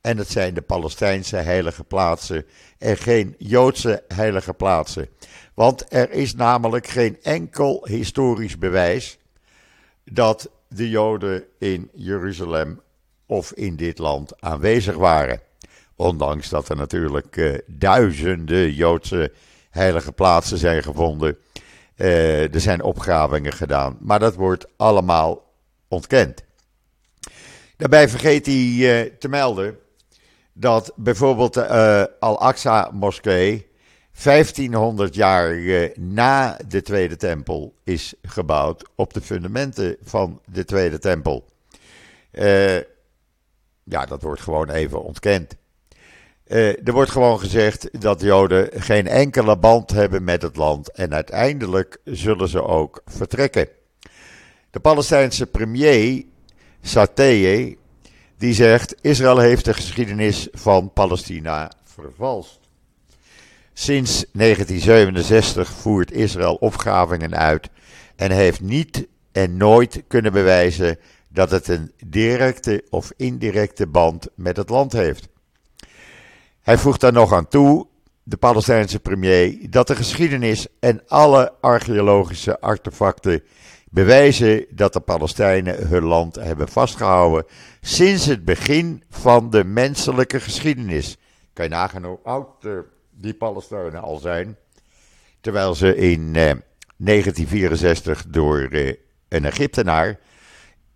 En 0.00 0.16
het 0.18 0.28
zijn 0.28 0.54
de 0.54 0.62
Palestijnse 0.62 1.36
heilige 1.36 1.84
plaatsen 1.84 2.46
en 2.78 2.96
geen 2.96 3.34
Joodse 3.38 4.04
heilige 4.08 4.54
plaatsen. 4.54 5.08
Want 5.54 5.84
er 5.88 6.10
is 6.10 6.34
namelijk 6.34 6.86
geen 6.86 7.22
enkel 7.22 7.86
historisch 7.86 8.58
bewijs 8.58 9.18
dat 10.04 10.50
de 10.68 10.88
Joden 10.88 11.44
in 11.58 11.90
Jeruzalem 11.92 12.80
of 13.26 13.52
in 13.52 13.76
dit 13.76 13.98
land 13.98 14.40
aanwezig 14.40 14.96
waren. 14.96 15.40
Ondanks 15.98 16.48
dat 16.48 16.68
er 16.68 16.76
natuurlijk 16.76 17.36
uh, 17.36 17.58
duizenden 17.66 18.74
Joodse 18.74 19.32
heilige 19.70 20.12
plaatsen 20.12 20.58
zijn 20.58 20.82
gevonden. 20.82 21.36
Uh, 21.96 22.54
er 22.54 22.60
zijn 22.60 22.82
opgravingen 22.82 23.52
gedaan, 23.52 23.96
maar 24.00 24.18
dat 24.18 24.34
wordt 24.34 24.66
allemaal 24.76 25.52
ontkend. 25.88 26.44
Daarbij 27.76 28.08
vergeet 28.08 28.46
hij 28.46 28.54
uh, 28.54 29.12
te 29.18 29.28
melden 29.28 29.78
dat 30.52 30.92
bijvoorbeeld 30.96 31.54
de 31.54 32.10
Al-Aqsa-moskee 32.20 33.66
1500 34.22 35.14
jaar 35.14 35.50
eh, 35.50 35.96
na 35.96 36.58
de 36.68 36.82
Tweede 36.82 37.16
Tempel 37.16 37.74
is 37.84 38.14
gebouwd 38.22 38.88
op 38.94 39.14
de 39.14 39.20
fundamenten 39.20 39.96
van 40.02 40.40
de 40.44 40.64
Tweede 40.64 40.98
Tempel. 40.98 41.44
Ja, 43.84 44.06
dat 44.06 44.22
wordt 44.22 44.40
gewoon 44.40 44.70
even 44.70 45.02
ontkend. 45.02 45.56
Uh, 46.48 46.86
er 46.86 46.92
wordt 46.92 47.10
gewoon 47.10 47.38
gezegd 47.38 48.02
dat 48.02 48.20
Joden 48.20 48.68
geen 48.72 49.06
enkele 49.06 49.58
band 49.58 49.90
hebben 49.90 50.24
met 50.24 50.42
het 50.42 50.56
land 50.56 50.90
en 50.90 51.14
uiteindelijk 51.14 51.98
zullen 52.04 52.48
ze 52.48 52.62
ook 52.62 53.02
vertrekken. 53.06 53.68
De 54.70 54.80
Palestijnse 54.80 55.46
premier 55.46 56.24
Sateye 56.82 57.76
die 58.38 58.54
zegt 58.54 58.94
Israël 59.00 59.38
heeft 59.38 59.64
de 59.64 59.74
geschiedenis 59.74 60.48
van 60.52 60.92
Palestina 60.92 61.72
vervalst. 61.84 62.60
Sinds 63.72 64.24
1967 64.32 65.70
voert 65.70 66.12
Israël 66.12 66.54
opgravingen 66.54 67.36
uit 67.36 67.68
en 68.16 68.30
heeft 68.30 68.60
niet 68.60 69.06
en 69.32 69.56
nooit 69.56 70.02
kunnen 70.06 70.32
bewijzen 70.32 70.98
dat 71.28 71.50
het 71.50 71.68
een 71.68 71.92
directe 72.06 72.84
of 72.90 73.12
indirecte 73.16 73.86
band 73.86 74.28
met 74.34 74.56
het 74.56 74.68
land 74.68 74.92
heeft. 74.92 75.28
Hij 76.68 76.78
voegt 76.78 77.00
daar 77.00 77.12
nog 77.12 77.32
aan 77.32 77.48
toe, 77.48 77.86
de 78.22 78.36
Palestijnse 78.36 79.00
premier, 79.00 79.70
dat 79.70 79.86
de 79.86 79.96
geschiedenis 79.96 80.66
en 80.80 81.02
alle 81.06 81.52
archeologische 81.60 82.60
artefacten 82.60 83.42
bewijzen 83.90 84.66
dat 84.70 84.92
de 84.92 85.00
Palestijnen 85.00 85.88
hun 85.88 86.02
land 86.02 86.34
hebben 86.34 86.68
vastgehouden 86.68 87.46
sinds 87.80 88.26
het 88.26 88.44
begin 88.44 89.02
van 89.10 89.50
de 89.50 89.64
menselijke 89.64 90.40
geschiedenis. 90.40 91.16
Kan 91.52 91.64
je 91.64 91.70
nagaan 91.70 92.04
hoe 92.04 92.18
oud 92.22 92.68
die 93.10 93.34
Palestijnen 93.34 94.02
al 94.02 94.16
zijn. 94.16 94.56
Terwijl 95.40 95.74
ze 95.74 95.96
in 95.96 96.36
eh, 96.36 96.52
1964 96.96 98.24
door 98.28 98.60
eh, 98.60 98.94
een 99.28 99.44
Egyptenaar, 99.44 100.18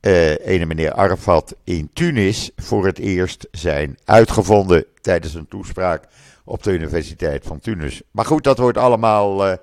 eh, 0.02 0.46
ene 0.46 0.66
meneer 0.66 0.92
Arafat, 0.92 1.56
in 1.64 1.90
Tunis 1.92 2.50
voor 2.56 2.86
het 2.86 2.98
eerst 2.98 3.48
zijn 3.50 3.98
uitgevonden 4.04 4.84
tijdens 5.00 5.34
een 5.34 5.48
toespraak 5.48 6.04
op 6.44 6.62
de 6.62 6.72
Universiteit 6.72 7.46
van 7.46 7.60
Tunis. 7.60 8.02
Maar 8.10 8.24
goed, 8.24 8.44
dat 8.44 8.58
wordt 8.58 8.78
allemaal 8.78 9.46
eh, 9.46 9.56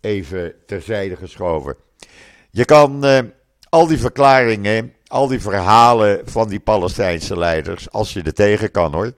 even 0.00 0.54
terzijde 0.66 1.16
geschoven. 1.16 1.76
Je 2.50 2.64
kan 2.64 3.04
eh, 3.04 3.18
al 3.68 3.86
die 3.86 3.98
verklaringen, 3.98 4.94
al 5.06 5.26
die 5.26 5.40
verhalen 5.40 6.20
van 6.24 6.48
die 6.48 6.60
Palestijnse 6.60 7.38
leiders, 7.38 7.90
als 7.90 8.12
je 8.12 8.22
er 8.22 8.34
tegen 8.34 8.70
kan 8.70 8.92
hoor 8.92 9.12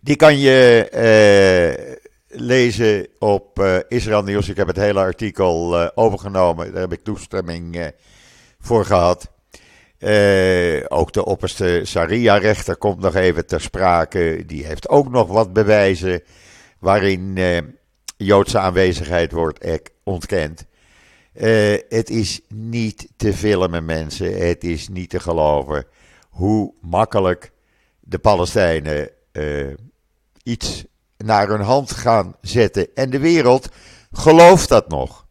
die 0.00 0.16
kan 0.16 0.38
je 0.38 0.88
uh, 0.94 2.40
lezen 2.40 3.06
op 3.18 3.58
uh, 3.58 3.76
Israël 3.88 4.22
Nieuws. 4.22 4.48
Ik 4.48 4.56
heb 4.56 4.66
het 4.66 4.76
hele 4.76 5.00
artikel 5.00 5.80
uh, 5.80 5.88
overgenomen. 5.94 6.72
Daar 6.72 6.80
heb 6.80 6.92
ik 6.92 7.04
toestemming 7.04 7.92
voor 8.60 8.84
gehad. 8.84 9.30
Ook 10.88 11.12
de 11.12 11.24
opperste 11.24 11.82
Sharia-rechter 11.84 12.76
komt 12.76 13.00
nog 13.00 13.14
even 13.14 13.46
ter 13.46 13.60
sprake. 13.60 14.42
Die 14.46 14.66
heeft 14.66 14.88
ook 14.88 15.10
nog 15.10 15.28
wat 15.28 15.52
bewijzen 15.52 16.22
waarin 16.78 17.38
Joodse 18.16 18.58
aanwezigheid 18.58 19.32
wordt 19.32 19.90
ontkend. 20.02 20.66
het 21.88 22.10
is 22.10 22.40
niet 22.48 23.08
te 23.16 23.32
filmen, 23.32 23.84
mensen. 23.84 24.46
Het 24.46 24.64
is 24.64 24.88
niet 24.88 25.10
te 25.10 25.20
geloven 25.20 25.84
hoe 26.28 26.74
makkelijk 26.80 27.52
de 28.00 28.18
Palestijnen 28.18 29.10
iets 30.42 30.84
naar 31.16 31.48
hun 31.48 31.60
hand 31.60 31.90
gaan 31.90 32.36
zetten. 32.40 32.94
En 32.94 33.10
de 33.10 33.18
wereld 33.18 33.68
gelooft 34.12 34.68
dat 34.68 34.88
nog. 34.88 35.27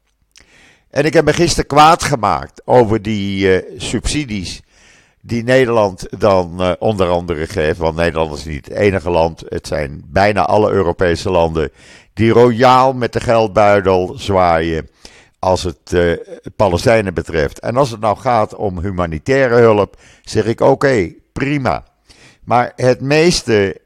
En 0.97 1.05
ik 1.05 1.13
heb 1.13 1.25
me 1.25 1.33
gisteren 1.33 1.65
kwaad 1.67 2.03
gemaakt 2.03 2.62
over 2.65 3.01
die 3.01 3.47
uh, 3.47 3.79
subsidies 3.79 4.62
die 5.21 5.43
Nederland 5.43 6.19
dan 6.19 6.62
uh, 6.62 6.71
onder 6.79 7.07
andere 7.07 7.47
geeft. 7.47 7.77
Want 7.77 7.95
Nederland 7.95 8.38
is 8.38 8.45
niet 8.45 8.65
het 8.65 8.75
enige 8.75 9.10
land. 9.10 9.43
Het 9.49 9.67
zijn 9.67 10.01
bijna 10.05 10.45
alle 10.45 10.71
Europese 10.71 11.29
landen 11.29 11.71
die 12.13 12.31
royaal 12.31 12.93
met 12.93 13.13
de 13.13 13.19
geldbuidel 13.19 14.13
zwaaien 14.17 14.89
als 15.39 15.63
het 15.63 15.91
uh, 15.93 16.17
Palestijnen 16.55 17.13
betreft. 17.13 17.60
En 17.60 17.77
als 17.77 17.91
het 17.91 17.99
nou 17.99 18.17
gaat 18.17 18.55
om 18.55 18.79
humanitaire 18.79 19.55
hulp, 19.55 19.97
zeg 20.23 20.45
ik 20.45 20.62
oké, 20.62 21.13
prima. 21.33 21.83
Maar 22.43 22.71
het 22.75 23.01
meeste, 23.01 23.81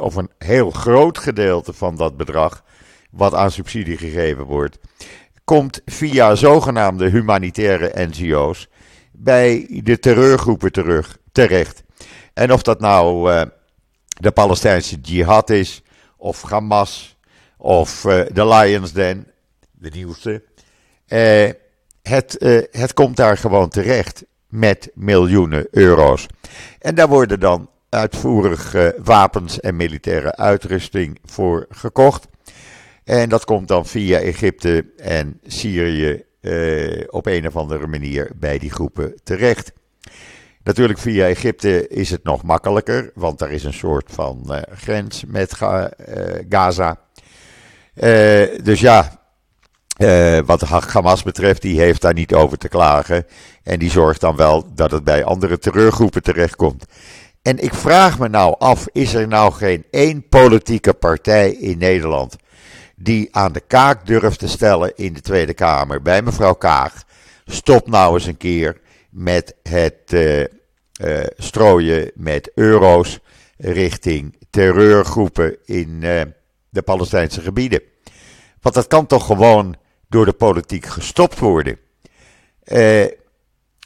of 0.00 0.14
een 0.14 0.30
heel 0.38 0.70
groot 0.70 1.18
gedeelte 1.18 1.72
van 1.72 1.96
dat 1.96 2.16
bedrag, 2.16 2.64
wat 3.10 3.34
aan 3.34 3.50
subsidie 3.50 3.96
gegeven 3.96 4.44
wordt, 4.44 4.78
komt 5.50 5.80
via 5.84 6.34
zogenaamde 6.34 7.08
humanitaire 7.08 7.92
NGO's 7.94 8.68
bij 9.12 9.80
de 9.84 9.98
terreurgroepen 9.98 10.72
terug, 10.72 11.18
terecht. 11.32 11.82
En 12.34 12.52
of 12.52 12.62
dat 12.62 12.80
nou 12.80 13.32
uh, 13.32 13.42
de 14.06 14.30
Palestijnse 14.30 15.00
jihad 15.00 15.50
is, 15.50 15.82
of 16.16 16.42
Hamas, 16.42 17.16
of 17.56 18.04
uh, 18.04 18.22
de 18.32 18.46
Lions 18.46 18.92
Den, 18.92 19.26
de 19.70 19.90
nieuwste. 19.92 20.42
Uh, 21.08 21.50
het, 22.02 22.36
het 22.70 22.92
komt 22.94 23.16
daar 23.16 23.36
gewoon 23.36 23.68
terecht 23.68 24.24
met 24.48 24.90
miljoenen 24.94 25.66
euro's. 25.70 26.26
En 26.78 26.94
daar 26.94 27.08
worden 27.08 27.40
dan 27.40 27.70
uitvoerig 27.88 28.74
wapens 29.04 29.60
en 29.60 29.76
militaire 29.76 30.36
uitrusting 30.36 31.18
voor 31.24 31.66
gekocht. 31.70 32.28
En 33.10 33.28
dat 33.28 33.44
komt 33.44 33.68
dan 33.68 33.86
via 33.86 34.18
Egypte 34.18 34.84
en 34.96 35.40
Syrië 35.46 36.22
uh, 36.40 37.04
op 37.06 37.26
een 37.26 37.46
of 37.46 37.56
andere 37.56 37.86
manier 37.86 38.30
bij 38.36 38.58
die 38.58 38.70
groepen 38.70 39.14
terecht. 39.22 39.72
Natuurlijk 40.64 40.98
via 40.98 41.26
Egypte 41.26 41.88
is 41.88 42.10
het 42.10 42.24
nog 42.24 42.42
makkelijker, 42.42 43.10
want 43.14 43.38
daar 43.38 43.50
is 43.50 43.64
een 43.64 43.72
soort 43.72 44.10
van 44.12 44.44
uh, 44.48 44.58
grens 44.74 45.24
met 45.26 45.60
uh, 45.62 45.84
Gaza. 46.48 46.98
dus 48.62 48.80
ja, 48.80 49.20
wat 50.44 50.60
Hamas 50.60 51.22
betreft, 51.22 51.62
die 51.62 51.80
heeft 51.80 52.00
daar 52.00 52.14
niet 52.14 52.34
over 52.34 52.58
te 52.58 52.68
klagen. 52.68 53.26
En 53.62 53.78
die 53.78 53.90
zorgt 53.90 54.20
dan 54.20 54.36
wel 54.36 54.74
dat 54.74 54.90
het 54.90 55.04
bij 55.04 55.24
andere 55.24 55.58
terreurgroepen 55.58 56.22
terechtkomt. 56.22 56.84
En 57.42 57.58
ik 57.58 57.74
vraag 57.74 58.18
me 58.18 58.28
nou 58.28 58.54
af, 58.58 58.86
is 58.92 59.14
er 59.14 59.28
nou 59.28 59.52
geen 59.52 59.84
één 59.90 60.28
politieke 60.28 60.92
partij 60.92 61.50
in 61.50 61.78
Nederland 61.78 62.36
die 63.02 63.28
aan 63.30 63.52
de 63.52 63.60
kaak 63.60 64.06
durft 64.06 64.38
te 64.38 64.48
stellen 64.48 64.92
in 64.96 65.12
de 65.12 65.20
Tweede 65.20 65.54
Kamer 65.54 66.02
bij 66.02 66.22
mevrouw 66.22 66.54
Kaag. 66.54 67.04
Stop 67.44 67.88
nou 67.88 68.14
eens 68.14 68.26
een 68.26 68.36
keer 68.36 68.80
met 69.10 69.54
het 69.62 70.12
uh, 70.12 70.40
uh, 70.40 70.46
strooien 71.36 72.10
met 72.14 72.50
euro's 72.54 73.18
richting 73.56 74.36
terreurgroepen 74.50 75.56
in 75.64 75.88
uh, 76.02 76.20
de 76.68 76.82
Palestijnse 76.82 77.40
gebieden. 77.40 77.82
Want 78.60 78.74
dat 78.74 78.86
kan 78.86 79.06
toch 79.06 79.26
gewoon 79.26 79.76
door 80.08 80.24
de 80.24 80.32
politiek 80.32 80.86
gestopt 80.86 81.38
worden. 81.38 81.78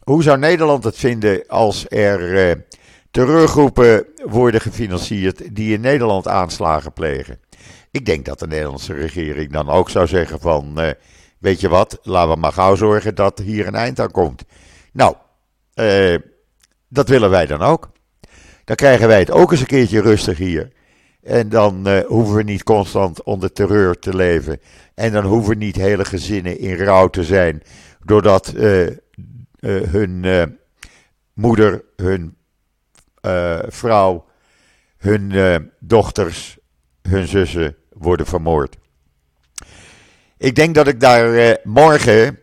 hoe 0.05 0.23
zou 0.23 0.39
Nederland 0.39 0.85
het 0.85 0.97
vinden 0.97 1.45
als 1.47 1.85
er 1.89 2.65
terreurgroepen 3.11 4.07
worden 4.25 4.61
gefinancierd 4.61 5.55
die 5.55 5.75
in 5.75 5.81
Nederland 5.81 6.29
aanslagen 6.29 6.93
plegen? 6.93 7.44
Ik 7.95 8.07
denk 8.07 8.25
dat 8.25 8.39
de 8.39 8.47
Nederlandse 8.47 8.95
regering 8.95 9.53
dan 9.53 9.69
ook 9.69 9.91
zou 9.91 10.07
zeggen 10.07 10.41
van, 10.41 10.75
uh, 10.81 10.91
weet 11.39 11.61
je 11.61 11.69
wat, 11.69 11.99
laten 12.03 12.35
we 12.35 12.41
maar 12.41 12.53
gauw 12.53 12.75
zorgen 12.75 13.15
dat 13.15 13.39
hier 13.39 13.67
een 13.67 13.75
eind 13.75 14.01
aan 14.01 14.11
komt. 14.11 14.45
Nou, 14.93 15.15
uh, 15.75 16.19
dat 16.89 17.09
willen 17.09 17.31
wij 17.31 17.47
dan 17.47 17.61
ook. 17.63 17.91
Dan 18.65 18.77
krijgen 18.77 19.09
wij 19.09 19.19
het 19.19 19.31
ook 19.31 19.51
eens 19.51 19.61
een 19.61 19.67
keertje 19.67 20.01
rustig 20.01 20.39
hier. 20.39 20.73
En 21.23 21.49
dan 21.49 21.89
uh, 21.89 22.01
hoeven 22.01 22.35
we 22.35 22.43
niet 22.43 22.63
constant 22.63 23.23
onder 23.23 23.53
terreur 23.53 23.99
te 23.99 24.17
leven. 24.17 24.61
En 24.95 25.13
dan 25.13 25.25
hoeven 25.25 25.59
niet 25.59 25.77
hele 25.77 26.05
gezinnen 26.05 26.59
in 26.59 26.77
rouw 26.77 27.09
te 27.09 27.25
zijn. 27.25 27.63
Doordat 28.05 28.53
hun 29.61 30.27
moeder, 31.33 31.85
hun 31.97 32.37
vrouw, 33.69 34.25
hun 34.97 35.33
dochters, 35.81 36.59
hun 37.03 37.27
zussen 37.27 37.77
worden 38.05 38.27
vermoord. 38.27 38.77
Ik 40.39 40.55
denk 40.55 40.75
dat 40.75 40.87
ik 40.87 41.01
daar 41.01 41.35
eh, 41.35 41.55
morgen 41.65 42.39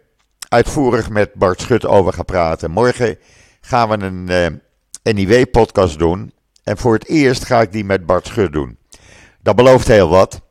uitvoerig 0.47 1.09
met 1.09 1.33
Bart 1.33 1.61
Schut 1.61 1.85
over 1.85 2.13
ga 2.13 2.23
praten. 2.23 2.71
Morgen 2.71 3.17
gaan 3.61 3.89
we 3.89 4.05
een 4.05 4.59
uh, 5.03 5.13
NIW-podcast 5.13 5.99
doen. 5.99 6.33
En 6.63 6.77
voor 6.77 6.93
het 6.93 7.07
eerst 7.07 7.45
ga 7.45 7.61
ik 7.61 7.71
die 7.71 7.83
met 7.83 8.05
Bart 8.05 8.27
Schut 8.27 8.51
doen. 8.51 8.77
Dat 9.41 9.55
belooft 9.55 9.87
heel 9.87 10.09
wat. 10.09 10.41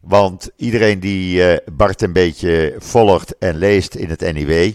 Want 0.00 0.50
iedereen 0.56 1.00
die 1.00 1.40
uh, 1.40 1.56
Bart 1.72 2.02
een 2.02 2.12
beetje 2.12 2.74
volgt 2.78 3.38
en 3.38 3.56
leest 3.56 3.94
in 3.94 4.10
het 4.10 4.32
NIW, 4.32 4.72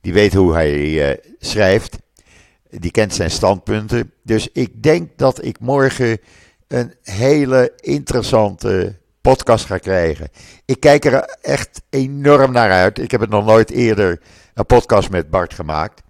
die 0.00 0.12
weet 0.12 0.34
hoe 0.34 0.52
hij 0.52 1.20
schrijft. 1.38 1.98
Die 2.70 2.90
kent 2.90 3.14
zijn 3.14 3.30
standpunten. 3.30 4.12
Dus 4.22 4.48
ik 4.52 4.82
denk 4.82 5.10
dat 5.16 5.44
ik 5.44 5.60
morgen 5.60 6.18
een 6.68 6.94
hele 7.02 7.72
interessante 7.80 8.97
podcast 9.28 9.64
ga 9.64 9.78
krijgen. 9.78 10.28
Ik 10.64 10.80
kijk 10.80 11.04
er 11.04 11.36
echt 11.40 11.82
enorm 11.90 12.52
naar 12.52 12.70
uit. 12.70 12.98
Ik 12.98 13.10
heb 13.10 13.20
het 13.20 13.30
nog 13.30 13.44
nooit 13.44 13.70
eerder 13.70 14.20
een 14.54 14.66
podcast 14.66 15.10
met 15.10 15.30
Bart 15.30 15.54
gemaakt. 15.54 16.02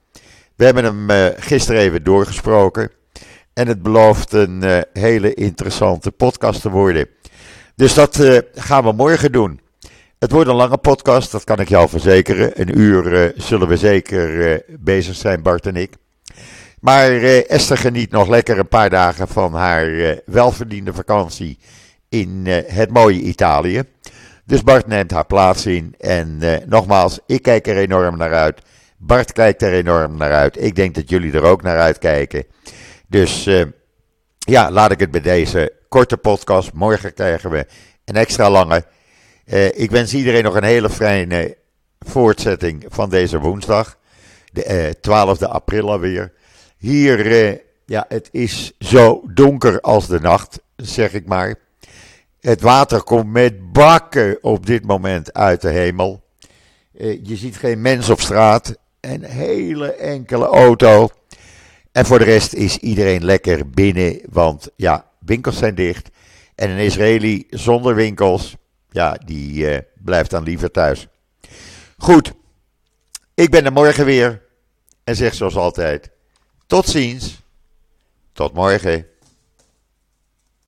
We 0.57 0.65
hebben 0.65 0.85
hem 0.85 1.11
uh, 1.11 1.27
gisteren 1.37 1.81
even 1.81 2.05
doorgesproken. 2.05 2.91
En 3.53 3.69
het 3.69 3.83
belooft 3.83 4.33
een 4.33 4.65
uh, 4.65 4.79
hele 4.93 5.35
interessante 5.35 6.11
podcast 6.11 6.61
te 6.61 6.71
worden. 6.71 7.09
Dus 7.77 7.95
dat 7.95 8.19
uh, 8.19 8.39
gaan 8.55 8.85
we 8.85 8.93
morgen 8.93 9.33
doen. 9.33 9.61
Het 10.19 10.33
wordt 10.33 10.49
een 10.49 10.57
lange 10.57 10.79
podcast, 10.79 11.33
dat 11.33 11.45
kan 11.45 11.61
ik 11.61 11.69
jou 11.69 11.89
verzekeren. 11.89 12.61
Een 12.61 12.79
uur 12.79 13.33
zullen 13.37 13.69
we 13.69 13.77
zeker 13.77 14.63
bezig 14.81 15.15
zijn, 15.17 15.43
Bart 15.43 15.67
en 15.67 15.77
ik. 15.77 15.93
Maar 16.81 17.11
Esther 17.23 17.79
geniet 17.79 18.11
nog 18.11 18.29
lekker 18.29 18.59
een 18.59 18.69
paar 18.69 18.91
dagen 18.91 19.29
van 19.29 19.55
haar 19.55 20.21
welverdiende 20.27 20.93
vakantie 20.93 21.59
in 22.09 22.45
uh, 22.47 22.57
het 22.67 22.91
mooie 22.91 23.21
Italië. 23.21 23.83
Dus 24.45 24.63
Bart 24.63 24.87
neemt 24.87 25.11
haar 25.11 25.27
plaats 25.27 25.67
in. 25.67 25.95
En 25.99 26.39
uh, 26.43 26.57
nogmaals, 26.67 27.19
ik 27.27 27.43
kijk 27.43 27.67
er 27.67 27.77
enorm 27.77 28.17
naar 28.17 28.35
uit. 28.35 28.63
Bart 28.97 29.33
kijkt 29.33 29.63
er 29.63 29.73
enorm 29.73 30.17
naar 30.17 30.33
uit. 30.33 30.63
Ik 30.63 30.75
denk 30.75 30.95
dat 30.95 31.11
jullie 31.11 31.33
er 31.33 31.43
ook 31.43 31.63
naar 31.63 31.79
uitkijken. 31.79 32.45
Dus 33.07 33.47
uh, 33.47 33.65
ja, 34.39 34.71
laat 34.71 34.91
ik 34.91 35.01
het 35.01 35.11
bij 35.11 35.21
deze 35.21 35.73
korte 35.89 36.17
podcast. 36.17 36.73
Morgen 36.73 37.15
krijgen 37.15 37.51
we 37.51 37.67
een 38.05 38.17
extra 38.17 38.51
lange. 38.51 38.85
ik 39.75 39.91
wens 39.91 40.15
iedereen 40.15 40.43
nog 40.43 40.55
een 40.55 40.65
hele 40.65 40.91
fijne 40.91 41.57
voortzetting 41.99 42.85
van 42.89 43.11
deze 43.11 43.39
woensdag. 43.39 43.99
De 44.53 44.95
12e 44.97 45.49
april 45.49 45.91
alweer. 45.91 46.33
Hier, 46.79 47.61
ja, 47.87 48.05
het 48.09 48.29
is 48.33 48.73
zo 48.79 49.23
donker 49.27 49.81
als 49.81 50.07
de 50.07 50.21
nacht, 50.21 50.61
zeg 50.77 51.13
ik 51.13 51.27
maar. 51.27 51.55
Het 52.41 52.61
water 52.61 53.03
komt 53.03 53.33
met 53.33 53.73
bakken 53.73 54.39
op 54.41 54.67
dit 54.67 54.85
moment 54.85 55.33
uit 55.33 55.61
de 55.61 55.69
hemel. 55.69 56.23
Eh, 56.95 57.25
je 57.25 57.37
ziet 57.37 57.57
geen 57.57 57.81
mens 57.81 58.11
op 58.11 58.21
straat. 58.21 58.77
Een 59.01 59.25
hele 59.25 59.93
enkele 59.93 60.47
auto. 60.47 61.09
En 61.93 62.07
voor 62.07 62.19
de 62.19 62.25
rest 62.25 62.53
is 62.53 62.77
iedereen 62.77 63.25
lekker 63.25 63.71
binnen. 63.71 64.21
Want 64.31 64.69
ja, 64.77 65.11
winkels 65.19 65.59
zijn 65.59 65.75
dicht. 65.75 66.09
En 66.55 66.71
een 66.71 66.79
Israëli 66.79 67.47
zonder 67.51 67.95
winkels. 67.95 68.57
Ja, 68.91 69.19
die 69.25 69.71
uh, 69.71 69.79
blijft 69.95 70.31
dan 70.31 70.43
liever 70.43 70.71
thuis. 70.71 71.07
Goed. 71.97 72.33
Ik 73.35 73.51
ben 73.51 73.65
er 73.65 73.73
morgen 73.73 74.05
weer. 74.05 74.43
En 75.05 75.17
zeg 75.17 75.35
zoals 75.35 75.57
altijd. 75.57 76.11
Tot 76.67 76.89
ziens. 76.89 77.43
Tot 78.33 78.53
morgen. 78.53 79.07